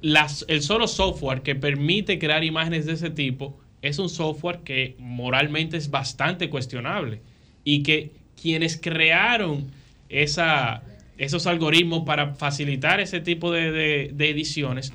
[0.00, 4.96] las, el solo software que permite crear imágenes de ese tipo es un software que
[4.98, 7.20] moralmente es bastante cuestionable
[7.64, 9.70] y que quienes crearon
[10.08, 10.82] esa,
[11.24, 14.92] esos algoritmos para facilitar ese tipo de, de- de ediciones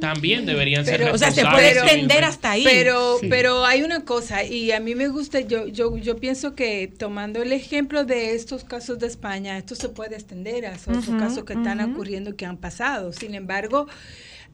[0.00, 2.64] también deberían ser o sea, se puede extender hasta ahí.
[2.64, 3.28] Pero, Sí.
[3.28, 7.42] pero hay una cosa, y a mí me gusta, yo, yo, yo pienso que tomando
[7.42, 11.54] el ejemplo de estos casos de España, esto se puede extender a Ujú, casos que
[11.54, 13.12] están ocurriendo y que han pasado.
[13.12, 13.86] Sin embargo,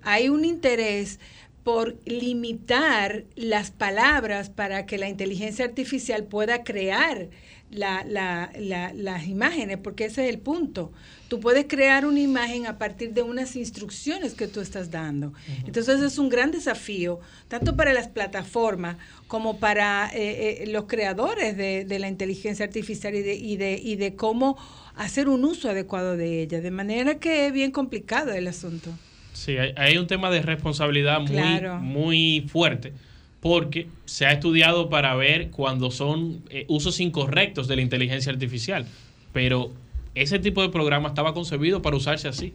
[0.05, 1.19] hay un interés
[1.65, 7.29] por limitar las palabras para que la inteligencia artificial pueda crear
[7.73, 10.93] la- la- la- las imágenes, porque ese es el punto.
[11.29, 15.33] Tú puedes crear una imagen a partir de unas instrucciones que tú estás dando.
[15.67, 18.99] Entonces es un gran desafío, tanto para las plataformas
[19.29, 23.81] como para eh, eh, los creadores de, de la inteligencia artificial y de, y, de,
[23.83, 24.59] y de cómo
[24.95, 26.61] hacer un uso adecuado de ella.
[26.61, 28.91] De manera que es bien complicado el asunto.
[29.33, 31.31] Sí, hay, hay un tema de responsabilidad muy,
[31.81, 32.93] muy fuerte
[33.43, 38.87] porque se ha estudiado para ver cuando son eh, usos incorrectos de la inteligencia artificial,
[39.33, 39.73] pero
[40.15, 42.53] ese tipo de programa estaba concebido para usarse así,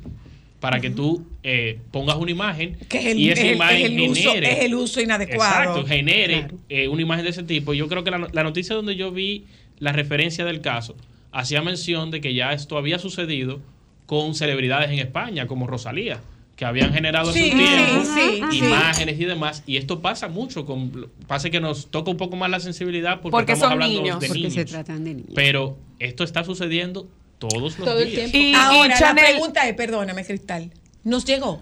[0.62, 3.78] para que tú eh, pongas una imagen Que es el- y esa es el- imagen
[3.78, 5.60] es el uso- genere es el uso inadecuado.
[5.62, 6.58] Exacto, genere Claro.
[6.70, 7.74] eh, una imagen de ese tipo.
[7.74, 9.44] Yo creo que la noticia donde yo vi
[9.80, 10.96] la referencia del caso
[11.34, 13.60] hacía mención de que ya esto había sucedido
[14.06, 16.22] con celebridades en España, como Rosalía,
[16.58, 18.58] que habían generado Sí, en su tiempo sí, sí.
[18.66, 19.64] imágenes y demás.
[19.66, 23.32] Y esto pasa mucho, con, pasa que nos toca un poco más la sensibilidad porque,
[23.32, 24.20] Porque estamos son hablando niños.
[24.20, 24.53] de Porque niños.
[24.55, 25.32] se tratan de niños.
[25.36, 27.78] Pero esto está sucediendo todos los
[28.08, 28.34] días.
[28.34, 30.72] Y, Ahora, la pregunta es, perdóname, Cristal,
[31.03, 31.62] ¿nos llegó?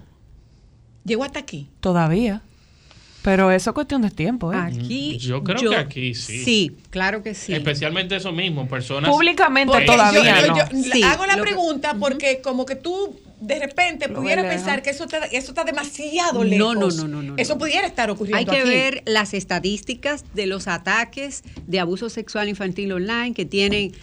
[1.03, 1.67] ¿Llegó hasta aquí?
[1.81, 2.41] Todavía.
[3.21, 4.57] Pero eso es cuestión de tiempo, ¿eh?
[4.57, 5.17] Aquí.
[5.17, 6.43] Yo creo que aquí sí.
[6.45, 7.53] Sí, claro que sí.
[7.53, 9.09] Especialmente eso mismo, personas...
[9.09, 10.57] Públicamente todavía Yo- no.
[10.57, 14.45] yo- Sí, hago la que- pregunta porque como que tú de repente Lo lejos.
[14.45, 16.75] pensar que eso está, eso está demasiado lejos.
[16.75, 18.69] no, no, no, no, Eso pudiera estar ocurriendo Hay que aquí.
[18.69, 23.93] ver las estadísticas de los ataques de abuso sexual infantil online que tienen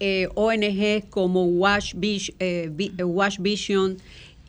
[0.00, 1.90] eh, ONG como eh,
[2.38, 3.96] eh, Watch Vision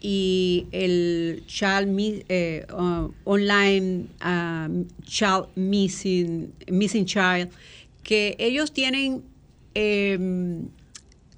[0.01, 7.49] y el Child eh, uh, Online um, Child Missing, Missing Child,
[8.03, 9.23] que ellos tienen
[9.73, 10.67] em,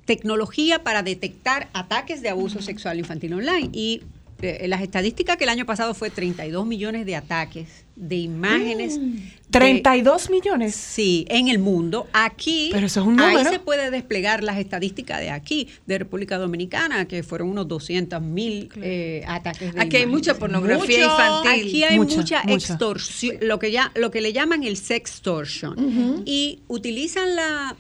[0.05, 3.69] tecnología para detectar ataques de abuso sexual infantil online.
[3.73, 4.01] Y
[4.41, 8.99] eh, las estadísticas que el año pasado fue 32 millones de ataques de imágenes.
[8.99, 9.13] Mm.
[9.15, 10.75] de- 32 millones.
[10.75, 12.07] Sí, en el mundo.
[12.11, 16.37] Aquí, Pero eso es un ahí se puede desplegar las estadísticas de aquí, de República
[16.37, 19.73] Dominicana, que fueron unos 200 mil eh, ataques.
[19.73, 21.11] De Aquí hay mucha pornografía Mucho.
[21.11, 21.67] infantil.
[21.67, 22.53] Aquí hay Mucha, mucha, mucha.
[22.73, 25.79] extorsión, lo que, ya, lo que le llaman el sextortion.
[25.79, 26.23] Ujú.
[26.25, 27.77] Y utilizan la,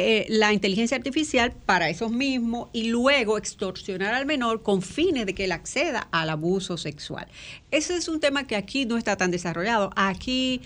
[0.00, 5.34] eh, la inteligencia artificial para esos mismos y luego extorsionar al menor con fines de
[5.34, 7.26] que él acceda al abuso sexual.
[7.72, 9.90] Ese es un tema que aquí no está tan desarrollado.
[9.96, 10.60] Aquí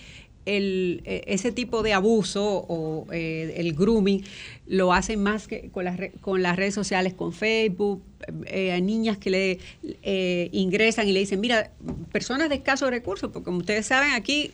[0.45, 4.23] el, eh, ese tipo de abuso o eh, el grooming
[4.67, 8.03] lo hacen más que con las, con las redes sociales, con Facebook,
[8.47, 9.59] eh, a niñas que le
[10.03, 11.73] eh, ingresan y le dicen, mira,
[12.13, 14.53] personas de escasos recursos, porque como ustedes saben aquí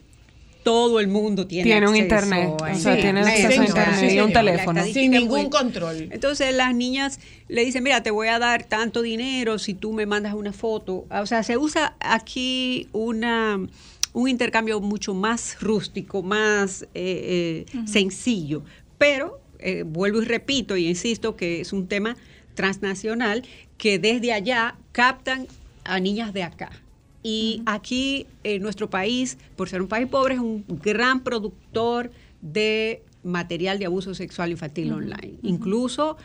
[0.63, 4.11] todo el mundo tiene, Tiene un acceso internet, a o sea, tiene acceso a internet
[4.11, 4.83] y la un teléfono.
[4.85, 6.09] Sin ningún muy- control.
[6.11, 10.05] entonces las niñas le dicen, mira, te voy a dar tanto dinero si tú me
[10.05, 11.05] mandas una foto.
[11.09, 13.59] O sea, se usa aquí una
[14.11, 18.63] un intercambio mucho más rústico, más eh, eh, sencillo.
[18.97, 22.17] Pero eh, vuelvo y repito y insisto que es un tema
[22.55, 23.43] transnacional
[23.77, 25.47] que desde allá captan
[25.83, 26.69] a niñas de acá.
[27.21, 32.11] Y aquí, en nuestro país, por ser un país pobre, es un gran productor
[32.41, 35.35] de material de abuso sexual infantil online.
[35.43, 36.17] Incluso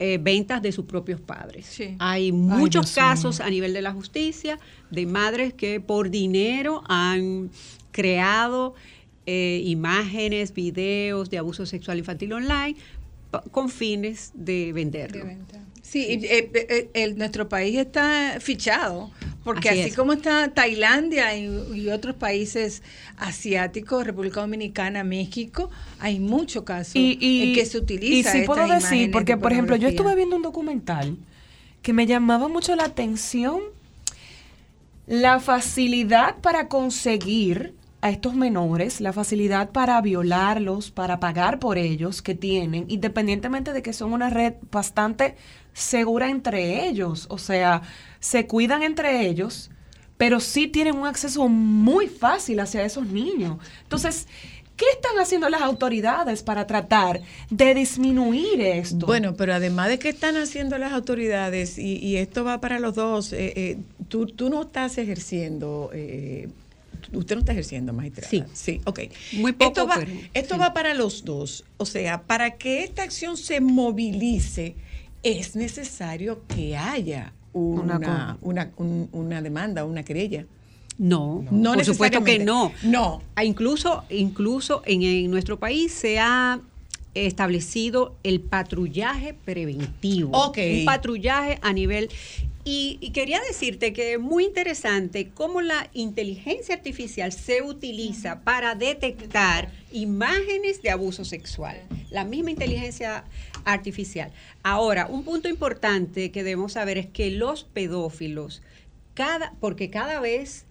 [0.00, 1.66] eh, ventas de sus propios padres.
[1.66, 1.96] Sí.
[1.98, 4.58] Hay muchos casos a nivel de la justicia
[4.90, 7.50] de madres que por dinero han
[7.90, 8.74] creado
[9.26, 12.76] eh, imágenes, videos de abuso sexual infantil online
[13.50, 15.26] con fines de venderlo.
[15.88, 19.10] Sí, y, eh, eh, el- nuestro país está fichado,
[19.42, 22.82] porque Así como está Tailandia y, y otros países
[23.16, 28.36] asiáticos, República Dominicana, México, hay muchos casos en que se utiliza.
[28.36, 31.16] Y sí puedo decir, porque de por ejemplo, yo estuve viendo un documental
[31.80, 33.60] que me llamaba mucho la atención
[35.06, 42.22] la facilidad para conseguir a estos menores, la facilidad para violarlos, para pagar por ellos
[42.22, 45.34] que tienen, independientemente de que son una red bastante
[45.78, 47.82] segura entre ellos, o sea,
[48.20, 49.70] se cuidan entre ellos,
[50.16, 53.58] pero sí tienen un acceso muy fácil hacia esos niños.
[53.84, 54.26] Entonces,
[54.76, 57.20] ¿qué están haciendo las autoridades para tratar
[57.50, 59.06] de disminuir esto?
[59.06, 62.94] Bueno, pero además de que están haciendo las autoridades, y, y esto va para los
[62.94, 66.48] dos, eh, eh, tú, tú no estás ejerciendo, eh,
[67.12, 68.28] usted no está ejerciendo, magistrada.
[68.28, 68.42] Sí.
[68.52, 69.00] Sí, ok.
[69.34, 70.60] Muy poco, Esto va, pero esto sí.
[70.60, 71.64] va para los dos.
[71.76, 74.74] O sea, para que esta acción se movilice,
[75.22, 80.46] es necesario que haya una, Una una, un- una demanda, una querella.
[80.98, 82.72] No, No por supuesto que no.
[82.82, 83.22] No.
[83.36, 86.60] Ah, Incluso, incluso en, en nuestro país se ha
[87.14, 90.30] establecido el patrullaje preventivo.
[90.36, 90.58] Ok.
[90.80, 92.08] Un patrullaje a nivel...
[92.64, 98.74] Y, y quería decirte que es muy interesante cómo la inteligencia artificial se utiliza para
[98.74, 101.80] detectar imágenes de abuso sexual.
[102.10, 103.47] La misma inteligencia artificial.
[104.62, 108.62] Ahora, un punto importante que debemos saber es que los pedófilos,
[109.14, 110.64] cada, porque cada vez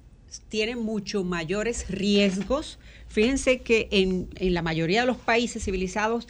[0.49, 2.79] tienen mucho mayores riesgos.
[3.07, 6.27] Fíjense que en, en la mayoría de los países civilizados,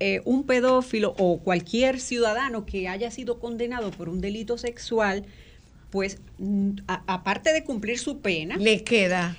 [0.00, 5.24] eh, un pedófilo o cualquier ciudadano que haya sido condenado por un delito sexual,
[5.90, 6.18] pues
[6.86, 9.36] aparte de cumplir su pena, le queda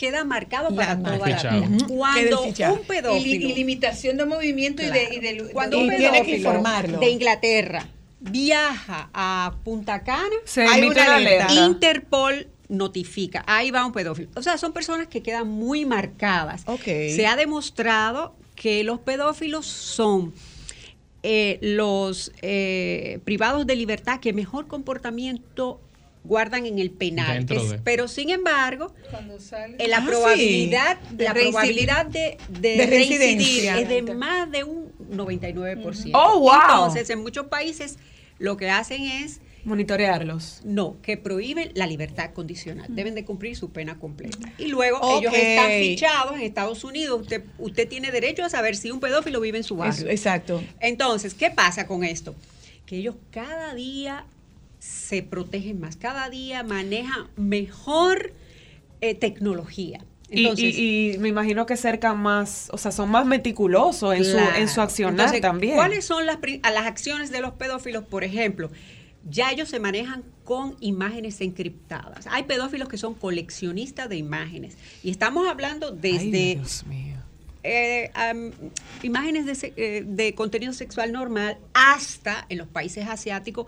[0.00, 1.68] queda marcado para toda la vida.
[1.86, 2.54] Cuando un
[2.86, 5.96] pedófilo Y, li- y limitación de movimiento y de, y de- cuando de- un Y
[5.98, 6.98] tiene que pedófilo informarlo.
[6.98, 7.86] de Inglaterra
[8.18, 11.46] viaja a Punta Cana, Se hay emite una una alerta.
[11.48, 11.66] alerta.
[11.66, 14.30] Interpol notifica, ahí va un pedófilo.
[14.36, 16.62] O sea, son personas que quedan muy marcadas.
[16.66, 16.84] Ok.
[16.84, 20.32] Se ha demostrado que los pedófilos son
[21.22, 25.78] eh, los eh, privados de libertad que mejor comportamiento
[26.24, 27.38] guardan en el penal.
[27.38, 27.78] Dentro Es- de.
[27.78, 30.06] pero sin embargo, Cuando sale- eh, la Ah, sí.
[30.08, 33.80] probabilidad, De la reincidir- probabilidad de, de de reincidir reincidencia.
[33.80, 36.12] es de más de un 99%.
[36.18, 36.52] Oh, wow.
[36.54, 37.98] Entonces, en muchos países
[38.38, 40.60] lo que hacen es Monitorearlos.
[40.64, 42.86] no, que prohíben la libertad condicional.
[42.88, 44.50] Deben de cumplir su pena completa.
[44.58, 47.20] Y luego ellos están fichados en Estados Unidos.
[47.22, 50.08] Usted, usted tiene derecho a saber si un pedófilo vive en su Eso, barrio.
[50.10, 50.62] exacto.
[50.80, 52.34] Entonces, ¿qué pasa con esto?
[52.86, 54.24] Que ellos cada día
[54.80, 58.32] se protegen más, cada día manejan mejor
[59.00, 60.04] eh, tecnología.
[60.30, 64.22] Y- Entonces, y, y me imagino que cercan más, o sea, son más meticulosos en,
[64.24, 64.54] Claro.
[64.54, 65.74] su, en su accionar Entonces, también.
[65.76, 68.04] ¿Cuáles son las, las acciones de los pedófilos?
[68.04, 68.70] Por ejemplo,
[69.28, 72.26] ya ellos se manejan con imágenes encriptadas.
[72.30, 74.76] Hay pedófilos que son coleccionistas de imágenes.
[75.02, 77.16] Y estamos hablando Ay, desde Dios mío.
[77.62, 78.10] eh,
[79.02, 83.66] imágenes de, eh, de contenido sexual normal hasta en los países asiáticos.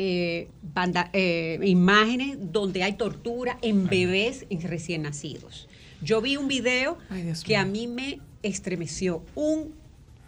[0.00, 5.68] Eh, banda- eh, imágenes donde hay tortura en bebés y recién nacidos.
[6.02, 9.24] Yo vi un video Ay, que a mí me estremeció.
[9.34, 9.74] Un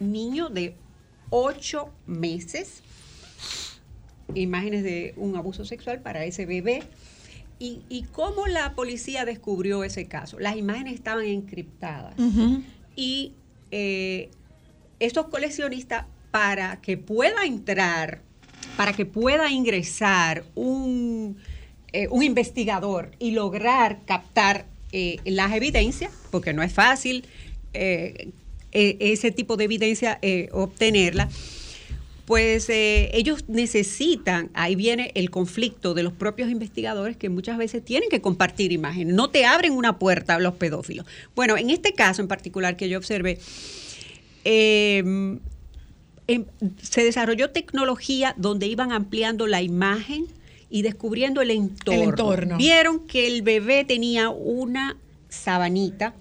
[0.01, 0.75] niño de
[1.29, 2.83] ocho meses,
[4.35, 6.83] imágenes de un abuso sexual para ese bebé.
[7.57, 10.37] ¿Y, y cómo la policía descubrió ese caso?
[10.37, 12.15] Las imágenes estaban encriptadas.
[12.97, 13.33] Y
[13.71, 14.31] eh,
[14.99, 18.23] estos coleccionistas, para que pueda entrar,
[18.81, 21.37] para que pueda ingresar un,
[21.93, 27.23] eh, un investigador y lograr captar eh, las evidencias, porque no es fácil
[27.75, 28.31] eh,
[28.71, 30.19] ese tipo de evidencia
[30.51, 31.29] obtenerla,
[32.25, 38.09] pues ellos necesitan, ahí viene el conflicto de los propios investigadores que muchas veces tienen
[38.09, 41.05] que compartir imágenes, no te abren una puerta los pedófilos.
[41.35, 43.37] Bueno, en este caso en particular que yo observé,
[46.33, 46.45] em,
[46.81, 50.25] se desarrolló tecnología donde iban ampliando la imagen
[50.69, 52.03] y descubriendo el entorno.
[52.03, 52.57] entorno.
[52.57, 54.97] Vieron que el bebé tenía una
[55.29, 56.13] sabanita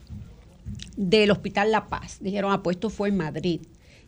[0.96, 2.18] del Hospital La Paz.
[2.20, 3.60] Dijeron, ah, pues esto fue en Madrid.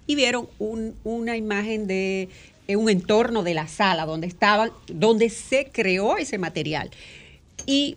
[0.07, 2.29] Y vieron un- una imagen de
[2.69, 6.91] eh, un entorno de la sala donde estaban, donde se creó ese material.
[7.67, 7.97] Y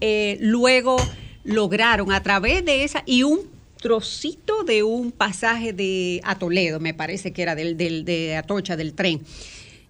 [0.00, 0.96] eh, luego
[1.44, 3.40] lograron a través de esa y un
[3.82, 8.76] trocito de un pasaje de a Toledo, me parece que era del, del- de Atocha,
[8.76, 9.20] del tren.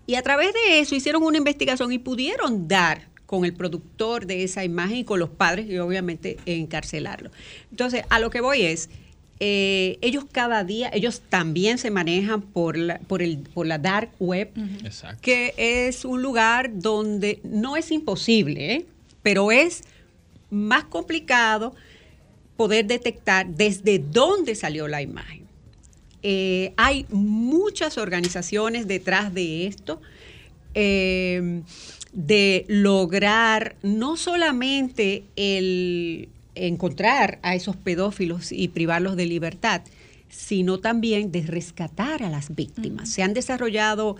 [0.07, 4.43] Y a través de eso hicieron una investigación y pudieron dar con el productor de
[4.43, 7.31] esa imagen y con los padres y obviamente encarcelarlo.
[7.71, 8.91] Entonces, a lo que voy es,
[9.41, 14.11] eh, ellos cada día, ellos también se manejan por la, por el, por la dark
[14.19, 14.51] web,
[15.21, 18.87] que es un lugar donde no es imposible, ¿eh?
[19.23, 19.83] pero es
[20.51, 21.75] más complicado
[22.57, 25.43] poder detectar desde dónde salió la imagen.
[26.23, 30.01] Eh, hay muchas organizaciones detrás de esto,
[30.75, 31.63] eh,
[32.13, 39.83] de lograr no solamente el encontrar a esos pedófilos y privarlos de libertad,
[40.29, 43.09] sino también de rescatar a las víctimas.
[43.09, 44.17] Se han desarrollado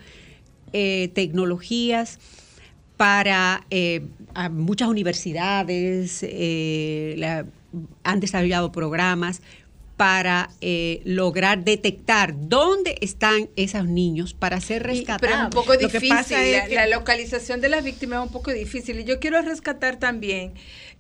[0.73, 2.19] eh, tecnologías
[2.97, 3.67] para
[4.35, 6.23] a muchas universidades,
[7.19, 7.47] la-
[8.05, 9.41] han desarrollado programas
[9.97, 15.21] para eh, lograr detectar dónde están esos niños para ser rescatados.
[15.21, 16.09] Pero es un poco Lo que difícil.
[16.09, 18.99] pasa es la, que- la localización de las víctimas es un poco difícil.
[19.01, 20.55] Y yo quiero rescatar también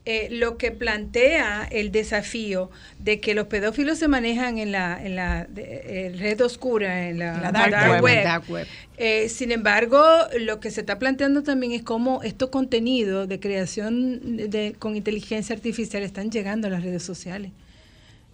[0.05, 5.14] eh, lo que plantea el desafío de que los pedófilos se manejan en la, en
[5.14, 8.24] la de- eh, red oscura, en la, La dark web.
[8.24, 8.66] Dark web.
[8.96, 10.03] Eh, sin embargo,
[10.40, 15.55] lo que se está planteando también es cómo estos contenidos de creación de, con inteligencia
[15.55, 17.50] artificial están llegando a las redes sociales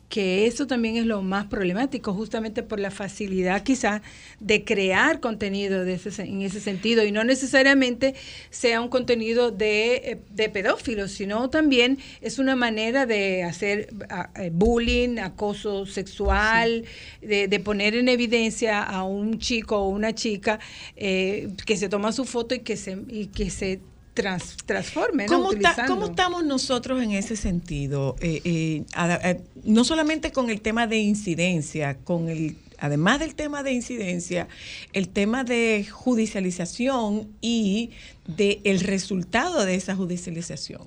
[0.09, 4.01] que eso también es lo más problemático, justamente por la facilidad quizás
[4.41, 8.15] de crear contenido de ese, en ese sentido, y no necesariamente
[8.51, 13.89] sea un contenido de, eh, de pedófilos, sino también es una manera de hacer
[14.37, 16.85] eh, bullying, acoso sexual,
[17.21, 20.59] de, de poner en evidencia a un chico o una chica
[20.97, 23.81] eh, que se toma su foto y que se, y que se
[24.19, 25.27] trans- transforme.
[25.27, 25.43] ¿no?
[25.87, 28.17] ¿Cómo, estamos nosotros en ese sentido?
[28.21, 28.85] Eh, eh,
[29.23, 34.47] eh, no solamente con el tema de incidencia, con el además del tema de incidencia,
[34.93, 37.91] el tema de judicialización y
[38.27, 40.83] de el resultado de esa judicialización.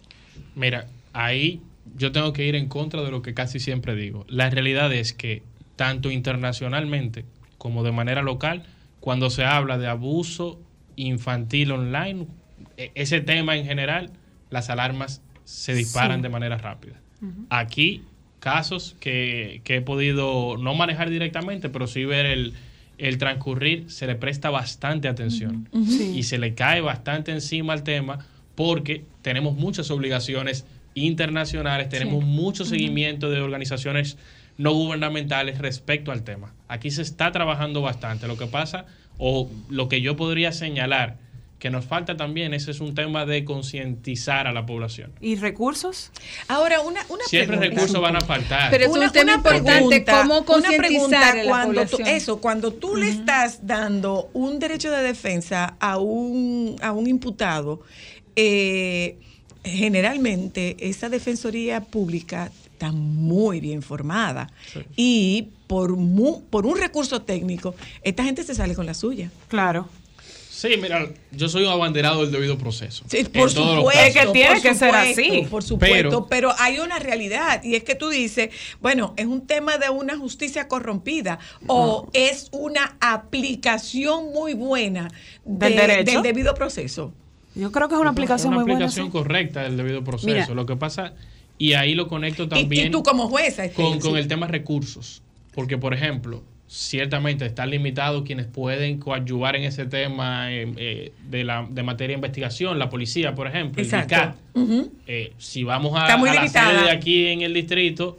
[0.56, 1.62] Mira, ahí
[1.98, 4.26] yo tengo que ir en contra de lo que casi siempre digo.
[4.30, 5.44] La realidad es que
[5.76, 7.26] tanto internacionalmente
[7.58, 8.64] como de manera local,
[9.02, 10.62] cuando se habla de abuso
[10.96, 12.28] infantil online,
[12.96, 14.12] ese tema en general,
[14.50, 16.24] las alarmas se disparan Sí.
[16.24, 16.96] de manera rápida.
[17.50, 18.04] Aquí,
[18.40, 22.54] casos que, que he podido no manejar directamente, pero sí ver el,
[22.98, 25.68] el transcurrir, se le presta bastante atención.
[25.88, 26.14] Sí.
[26.16, 28.26] y se le cae bastante encima al tema
[28.56, 30.66] porque tenemos muchas obligaciones
[30.96, 32.26] internacionales, tenemos Sí.
[32.30, 34.18] mucho seguimiento de organizaciones
[34.58, 36.54] no gubernamentales respecto al tema.
[36.68, 38.28] Aquí se está trabajando bastante.
[38.28, 38.86] Lo que pasa,
[39.18, 41.18] o lo que yo podría señalar,
[41.62, 45.12] que nos falta también, ese es un tema de concientizar a la población.
[45.22, 46.10] ¿Y recursos?
[46.48, 47.82] Ahora, una, una Siempre pregunta.
[47.82, 48.72] recursos van a faltar.
[48.72, 52.08] Pero es un tema importante, ¿cómo una concientizar pregunta a la cuando tú- población?
[52.08, 57.82] eso, cuando tú le estás dando un derecho de defensa a un, a un imputado,
[58.36, 59.18] eh,
[59.64, 64.50] generalmente esa defensoría pública está muy bien formada
[64.96, 69.30] y por, mu- por un recurso técnico, esta gente se sale con la suya.
[69.48, 69.88] Claro.
[70.62, 73.04] Sí, mira, yo soy un abanderado del debido proceso.
[73.08, 73.84] Sí, por supuesto, casos.
[73.84, 79.16] por supuesto, Por supuesto, Pero- pero, hay una realidad y es que tú dices, bueno,
[79.18, 85.08] es un tema de una justicia corrompida o es una aplicación muy buena
[85.46, 86.12] de- ¿Del derecho?
[86.12, 87.12] del debido proceso.
[87.56, 88.86] Yo creo que es una aplicación una muy buena.
[88.86, 89.12] aplicación sí.
[89.12, 90.28] correcta del debido proceso.
[90.28, 90.48] Mira.
[90.54, 91.14] Lo que pasa,
[91.58, 94.20] y ahí lo conecto también y tú como jueza, este, con, con sí.
[94.20, 95.24] el tema recursos.
[95.56, 101.44] Porque, por ejemplo, ciertamente están limitados quienes pueden coadyuvar en ese tema eh, eh, de,
[101.44, 104.16] la, de materia de investigación, la policía, por ejemplo, Exacto.
[104.56, 104.88] el DICAT.
[105.06, 108.18] Eh, si vamos a, a la sede de aquí en el distrito,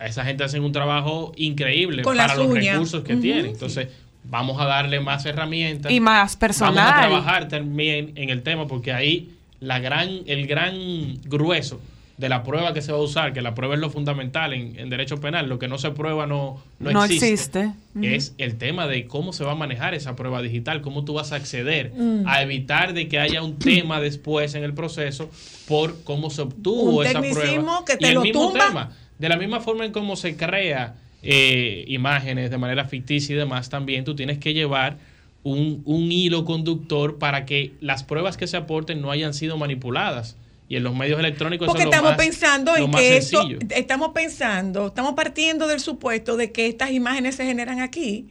[0.00, 2.72] a esa gente hacen un trabajo increíble Con para los uñas.
[2.74, 3.22] recursos que Ujú.
[3.22, 3.46] tienen.
[3.46, 3.86] Entonces,
[4.24, 5.92] vamos a darle más herramientas.
[5.92, 6.74] Y más personal.
[6.74, 9.30] Vamos a trabajar también en el tema porque ahí
[9.60, 11.80] la gran, el gran grueso
[12.20, 14.78] de la prueba que se va a usar, que la prueba es lo fundamental en,
[14.78, 17.72] en derecho penal, lo que no se prueba no, no, No existe,
[18.02, 21.32] es el tema de cómo se va a manejar esa prueba digital, cómo tú vas
[21.32, 22.24] a acceder Mm.
[22.28, 25.30] a evitar de que haya un tema después en el proceso
[25.66, 27.84] por cómo se obtuvo Un esa prueba.
[27.86, 28.66] que te y el lo mismo tumba.
[28.68, 33.38] tema, de la misma forma en cómo se crea eh, imágenes de manera ficticia y
[33.38, 34.96] demás, también tú tienes que llevar
[35.42, 40.36] un, un hilo conductor para que las pruebas que se aporten no hayan sido manipuladas.
[40.70, 43.40] Y en los medios electrónicos Porque eso es lo estamos más- pensando en que esto,
[43.42, 43.58] sencillo.
[43.74, 48.28] estamos pensando, estamos partiendo del supuesto de que estas imágenes se generan aquí.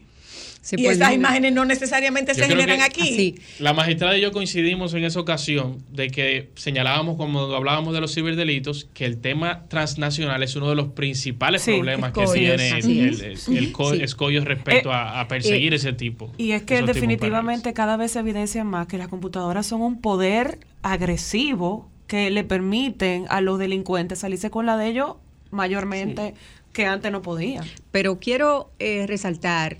[0.71, 1.15] y pues, esas no.
[1.15, 3.35] imágenes no necesariamente Yo se generan aquí.
[3.59, 8.13] La magistrada y yo coincidimos en esa ocasión de que señalábamos cuando hablábamos de los
[8.13, 12.85] ciberdelitos que el tema transnacional es uno de los principales Sí, problemas que tiene el,
[13.21, 14.01] el- el co- Sí.
[14.03, 16.31] escollo respecto Eh, a, a perseguir eh, ese tipo.
[16.37, 20.59] Y es que definitivamente cada vez se evidencia más que las computadoras son un poder
[20.83, 25.15] agresivo que le permiten a los delincuentes salirse con la de ellos
[25.51, 26.33] mayormente
[26.73, 27.63] que antes no podían.
[27.91, 29.77] Pero quiero eh, resaltar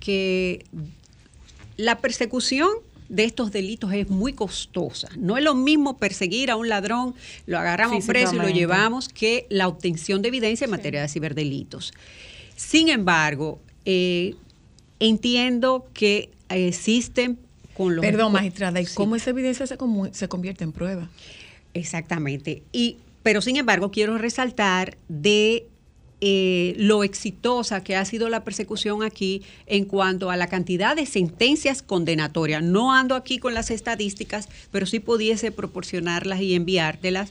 [0.00, 0.64] que
[1.76, 2.68] la persecución
[3.08, 5.08] de estos delitos es muy costosa.
[5.16, 7.14] No es lo mismo perseguir a un ladrón,
[7.46, 11.94] lo agarramos preso y lo llevamos, que la obtención de evidencia en materia de ciberdelitos.
[12.56, 14.34] Sin embargo, eh,
[14.98, 17.38] entiendo que existen
[17.74, 18.04] con los...
[18.04, 18.96] Perdón, magistrada, ¿y Sí.
[18.96, 19.78] cómo esa evidencia se,
[20.10, 21.08] se convierte en prueba?
[21.74, 22.62] Exactamente.
[22.72, 25.66] Y, pero sin embargo, quiero resaltar de
[26.20, 31.06] eh, lo exitosa que ha sido la persecución aquí en cuanto a la cantidad de
[31.06, 32.62] sentencias condenatorias.
[32.62, 37.30] No ando aquí con las estadísticas, pero sí pudiese proporcionarlas y enviártelas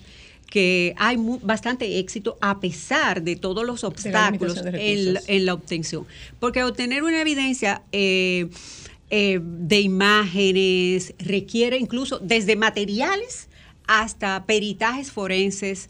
[0.50, 6.06] que hay bastante éxito a pesar de todos los obstáculos en, la- en la obtención.
[6.40, 8.48] Porque obtener una evidencia eh,
[9.10, 13.50] eh, de imágenes requiere incluso desde materiales
[13.88, 15.90] hasta peritajes forenses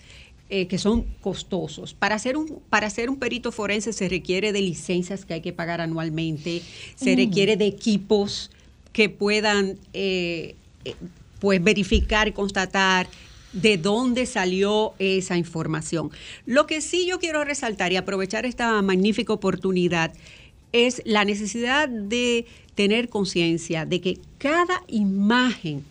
[0.50, 1.94] eh, que son costosos.
[1.94, 5.82] Para hacer, un, para un perito forense se requiere de licencias que hay que pagar
[5.82, 6.62] anualmente,
[6.96, 7.18] se Mm.
[7.18, 8.50] requiere de equipos
[8.94, 10.56] que puedan eh,
[10.86, 10.96] eh,
[11.40, 13.10] pues verificar y constatar
[13.52, 16.12] de dónde salió esa información.
[16.46, 20.14] Lo que sí yo quiero resaltar y aprovechar esta magnífica oportunidad
[20.72, 22.46] es la necesidad de
[22.76, 25.84] tener conciencia de que cada imagen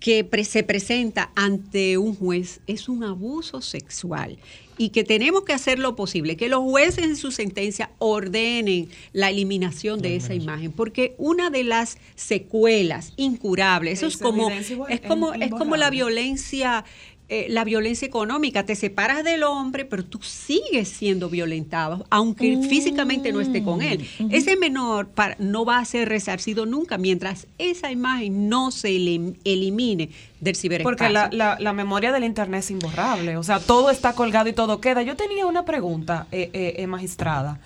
[0.00, 4.38] que pre- se presenta ante un juez es un abuso sexual
[4.80, 9.28] y que tenemos que hacer lo posible, que los jueces en su sentencia ordenen la
[9.30, 15.34] eliminación de esa imagen, porque una de las secuelas incurables, eso es como, es como,
[15.34, 16.84] es como la violencia
[17.30, 23.32] eh, la violencia económica, te separas del hombre, pero tú sigues siendo violentado, aunque físicamente
[23.32, 24.08] no esté con él.
[24.30, 29.36] Ese menor para- no va a ser resarcido nunca mientras esa imagen no se elim-
[29.44, 30.08] elimine
[30.40, 30.96] del ciberespacio.
[30.96, 33.36] Porque la, la- la memoria del Internet es imborrable.
[33.36, 35.02] O sea, todo está colgado y todo queda.
[35.02, 37.60] Yo tenía una pregunta, eh, eh, magistrada.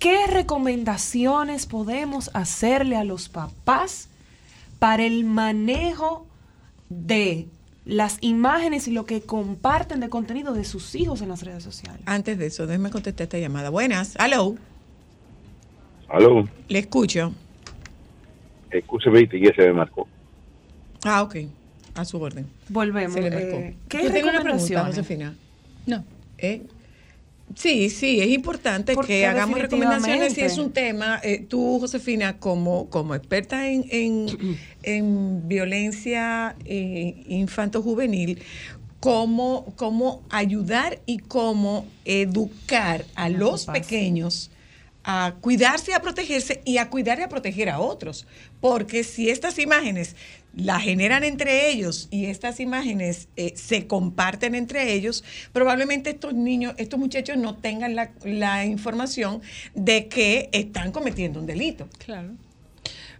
[0.00, 4.08] ¿Qué recomendaciones podemos hacerle a los papás
[4.80, 6.26] para el manejo
[6.88, 7.46] de
[7.84, 12.00] las imágenes y lo que comparten de contenido de sus hijos en las redes sociales?
[12.06, 13.70] Antes de eso, déjeme contestar esta llamada.
[13.70, 14.56] Buenas, aló,
[16.08, 17.32] Aló, le escucho.
[18.70, 20.06] escúcheme, y ya se me marcó.
[21.04, 21.36] Ah, ok,
[21.94, 22.46] a su orden.
[22.68, 23.14] Volvemos.
[23.14, 23.56] Se le marcó.
[23.56, 23.98] eh, ¿Qué.
[25.86, 26.04] No.
[26.38, 26.62] ¿Eh?
[27.56, 31.20] Sí, sí, es importante Porque que hagamos recomendaciones si es un tema.
[31.22, 38.40] eh, tú, Josefina, como, como experta en, en, en violencia eh, infanto-juvenil,
[39.00, 44.51] cómo, cómo ayudar y cómo educar a los pequeños
[45.04, 48.26] a cuidarse a protegerse y a cuidar y a proteger a otros.
[48.60, 50.16] Porque si estas imágenes
[50.54, 56.74] las generan entre ellos y estas imágenes eh, se comparten entre ellos, probablemente estos niños,
[56.76, 59.40] estos muchachos no tengan la, información
[59.74, 61.88] de que están cometiendo un delito.
[62.04, 62.30] Claro.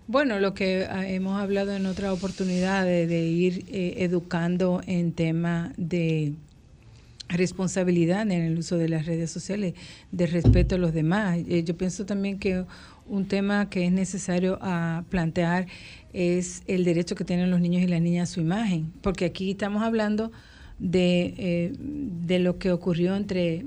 [0.06, 5.12] Bueno, lo que ah, hemos hablado en otra oportunidad de, de ir eh, educando en
[5.12, 6.34] tema de
[7.32, 9.74] responsabilidad en el uso de las redes sociales,
[10.10, 11.38] de respeto a los demás.
[11.48, 12.64] Eh, yo pienso también que
[13.06, 15.66] un tema que es necesario ah, plantear
[16.12, 19.50] es el derecho que tienen los niños y las niñas a su imagen, porque aquí
[19.50, 20.30] estamos hablando
[20.78, 23.64] de, eh, de lo que ocurrió entre eh,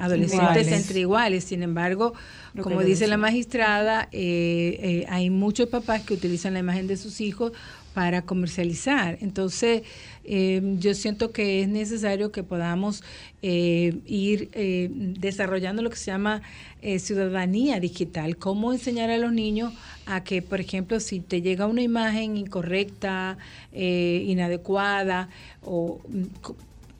[0.00, 0.72] adolescentes Iguales.
[0.72, 1.44] entre iguales.
[1.44, 2.14] Sin embargo,
[2.54, 6.96] Lo como dice la magistrada, eh, eh, hay muchos papás que utilizan la imagen de
[6.96, 7.52] sus hijos
[7.92, 9.18] para comercializar.
[9.20, 9.82] Entonces,
[10.26, 13.02] eh, yo siento que es necesario que podamos
[13.42, 16.42] eh, ir eh, desarrollando lo que se llama
[16.82, 19.72] eh, ciudadanía digital, cómo enseñar a los niños
[20.04, 23.38] a que, por ejemplo, si te llega una imagen incorrecta,
[23.72, 25.28] inadecuada
[25.62, 26.24] o mm,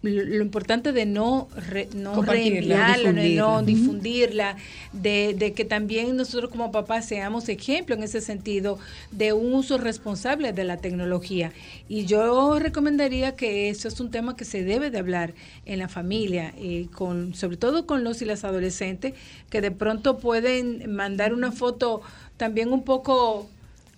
[0.06, 4.56] lo, lo importante de no, re- no reenviarla, no difundirla.
[4.92, 8.78] de, de que también nosotros como papás seamos ejemplo en ese sentido
[9.10, 11.52] de un uso responsable de la tecnología.
[11.88, 15.34] Y yo recomendaría que eso es un tema que se debe de hablar
[15.66, 19.14] en la familia, eh, con, sobre todo con los y las adolescentes,
[19.50, 22.00] que de pronto pueden mandar una foto
[22.36, 23.48] también un poco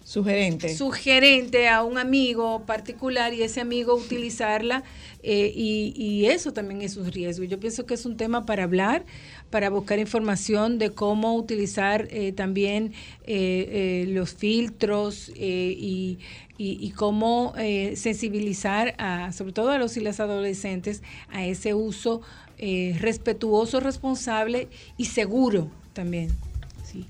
[0.09, 0.75] Sugerente.
[0.75, 4.83] sugerente a un amigo particular y ese amigo utilizarla
[5.23, 7.45] eh, y, y eso también es un riesgo.
[7.45, 9.05] Yo pienso que es un tema para hablar,
[9.51, 12.95] para buscar información de cómo utilizar eh, también
[13.27, 16.19] eh, eh, los filtros eh, y,
[16.57, 17.53] y- y cómo
[17.95, 22.23] sensibilizar a, sobre todo a los y las adolescentes a ese uso
[22.99, 26.31] respetuoso, responsable y seguro también.
[26.91, 27.05] Sí.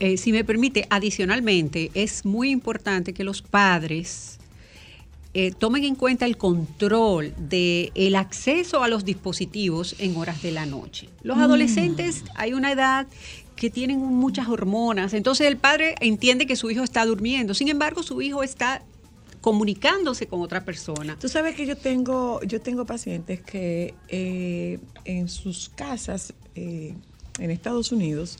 [0.00, 4.38] Eh, si me permite, adicionalmente, es muy importante que los padres
[5.34, 10.52] eh, tomen en cuenta el control del el acceso a los dispositivos en horas de
[10.52, 11.08] la noche.
[11.22, 11.40] Los Mm.
[11.42, 13.06] adolescentes, hay una edad
[13.56, 18.02] que tienen muchas hormonas, entonces el padre entiende que su hijo está durmiendo, sin embargo
[18.02, 18.82] su hijo está
[19.40, 21.16] comunicándose con otra persona.
[21.20, 27.90] Tú sabes que yo tengo, yo tengo pacientes que eh, en sus casas en Estados
[27.92, 28.38] Unidos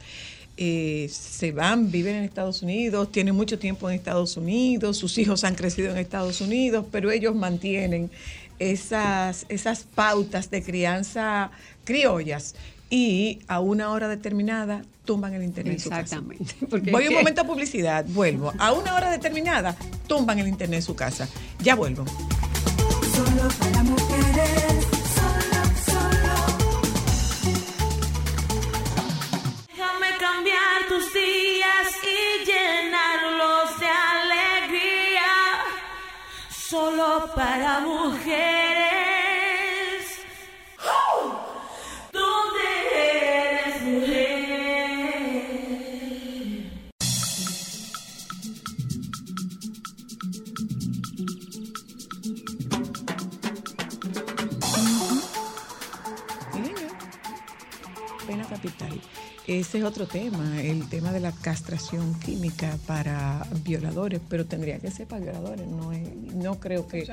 [0.56, 5.44] eh, se van, viven en Estados Unidos, tienen mucho tiempo en Estados Unidos, sus hijos
[5.44, 8.10] han crecido en Estados Unidos, pero ellos mantienen
[8.59, 11.51] esas, esas pautas de crianza
[11.85, 12.55] criollas
[12.89, 16.01] y a una hora determinada tumban el internet en su casa.
[16.16, 16.55] Exactamente.
[16.70, 18.52] porque Voy un que- momento a publicidad, vuelvo.
[18.59, 19.76] A una hora determinada
[20.06, 21.28] tumban el internet en su casa.
[21.60, 22.05] Ya vuelvo.
[23.14, 24.86] Solo para mujeres,
[30.89, 35.32] tus días y llenarlos de alegría.
[36.51, 39.03] Solo para mujeres.
[59.47, 64.91] Ese es otro tema, el tema de la castración química para violadores, pero tendría que
[64.91, 67.07] ser para violadores, no es- no creo que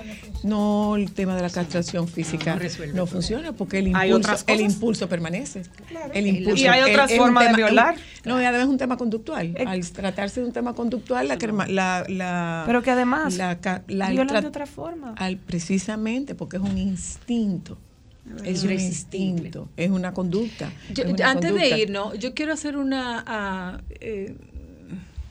[0.44, 4.46] no el tema de la castración física no no, funciona porque el Hay impulso, otras
[4.48, 5.64] el impulso permanece.
[6.14, 7.96] El Y impulso, hay otras formas de violar.
[8.24, 9.54] No, y además es un tema conductual.
[9.68, 11.38] Al tratarse de un tema conductual, la,
[11.68, 15.16] la, la- Pero que además la, ca- la- violan de otra forma.
[15.18, 17.78] al- precisamente porque es un instinto.
[18.46, 20.72] Es un instinto, es una conducta.
[20.94, 21.76] Yo- es una antes conducta.
[21.76, 24.36] de ir, no, yo quiero hacer una eh,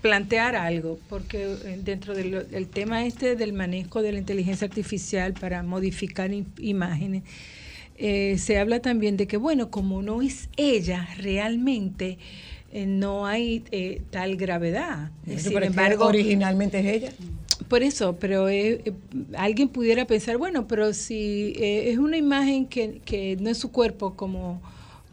[0.03, 5.63] plantear algo, porque eh, dentro del, tema este del manejo de la inteligencia artificial para
[5.63, 7.23] modificar im- imágenes,
[7.97, 12.19] eh, se habla también de que, bueno, como no es ella realmente,
[12.73, 15.11] eh, no hay eh, tal gravedad.
[15.27, 17.13] Pero Sin embargo, originalmente es ella.
[17.71, 18.93] Por eso, pero eh, eh,
[19.39, 23.71] alguien pudiera pensar, bueno, pero si eh, es una imagen que, que no es su
[23.73, 24.61] cuerpo como,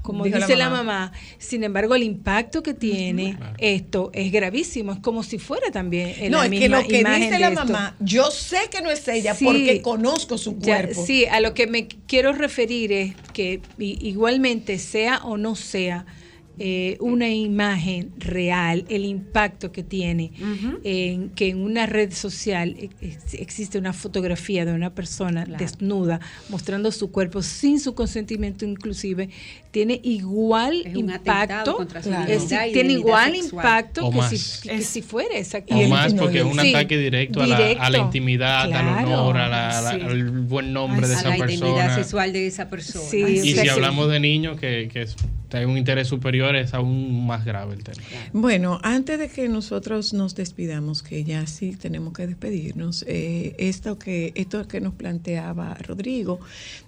[0.01, 0.83] como Dijo dice la mamá.
[0.83, 1.11] mamá.
[1.37, 6.29] sin embargo el impacto que tiene esto es gravísimo, es como si fuera también eh,
[6.29, 9.33] No, la es que lo que dice la mamá, yo sé que no es ella
[9.35, 9.45] Sí.
[9.45, 11.05] porque conozco su Ya, cuerpo.
[11.05, 16.05] sí, a lo que me quiero referir es que igualmente sea o no sea
[16.59, 20.31] eh, una imagen real, el impacto que tiene
[20.83, 26.19] en que en una red social e- ex- existe una fotografía de una persona desnuda
[26.49, 29.29] mostrando su cuerpo sin su consentimiento inclusive
[29.71, 31.77] tiene igual Es impacto
[32.27, 33.65] es tiene igual sexual.
[33.65, 36.97] impacto O que si, que si fuera O exactamente más porque es un Sí, ataque
[36.97, 41.07] directo, a, la, a la intimidad, al honor, a la- a la- al buen nombre
[41.07, 41.95] de a esa la identidad persona.
[41.95, 43.05] sexual de esa persona.
[43.09, 45.15] Sí, Y o si hablamos de niños, que, que es-
[45.51, 48.01] hay un interés superior, es aún más grave el tema.
[48.33, 53.97] Bueno, antes de que nosotros nos despidamos, que ya sí tenemos que despedirnos, eh, esto
[53.97, 56.39] que esto que nos planteaba Rodrigo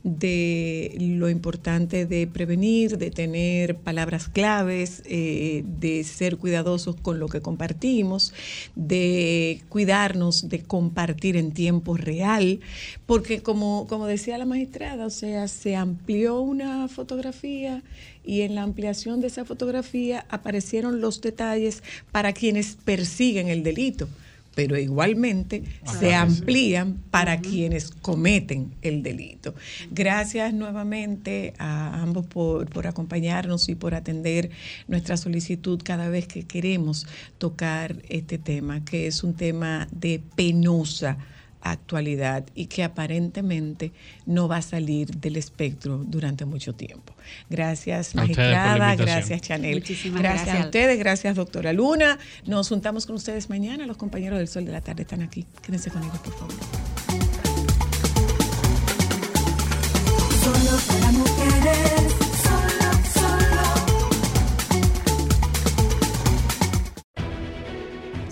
[0.03, 7.27] de lo importante de prevenir, de tener palabras claves, eh, de ser cuidadosos con lo
[7.27, 8.34] que compartimos,
[8.76, 12.60] de cuidarnos, de compartir en tiempo real,
[13.06, 17.84] porque como, como decía la magistrada, o sea, se amplió una fotografía
[18.24, 24.08] y en la ampliación de esa fotografía aparecieron los detalles para quienes persiguen el delito,
[24.56, 25.64] pero igualmente
[26.00, 29.56] se amplían para quienes cometen el delito.
[29.91, 34.50] Gracias nuevamente a ambos por, por acompañarnos y por atender
[34.88, 41.18] nuestra solicitud cada vez que queremos tocar este tema, que es un tema de penosa
[41.61, 43.91] actualidad y que aparentemente
[44.26, 47.14] no va a salir del espectro durante mucho tiempo.
[47.49, 49.76] Gracias, magistrada, gracias, Chanel.
[49.76, 50.64] Muchísimas gracias, gracias.
[50.64, 52.18] a ustedes, gracias, doctora Luna.
[52.45, 53.86] Nos juntamos con ustedes mañana.
[53.86, 55.45] Los compañeros del Sol de la Tarde están aquí.
[55.61, 56.56] Quédense con ellos, por favor.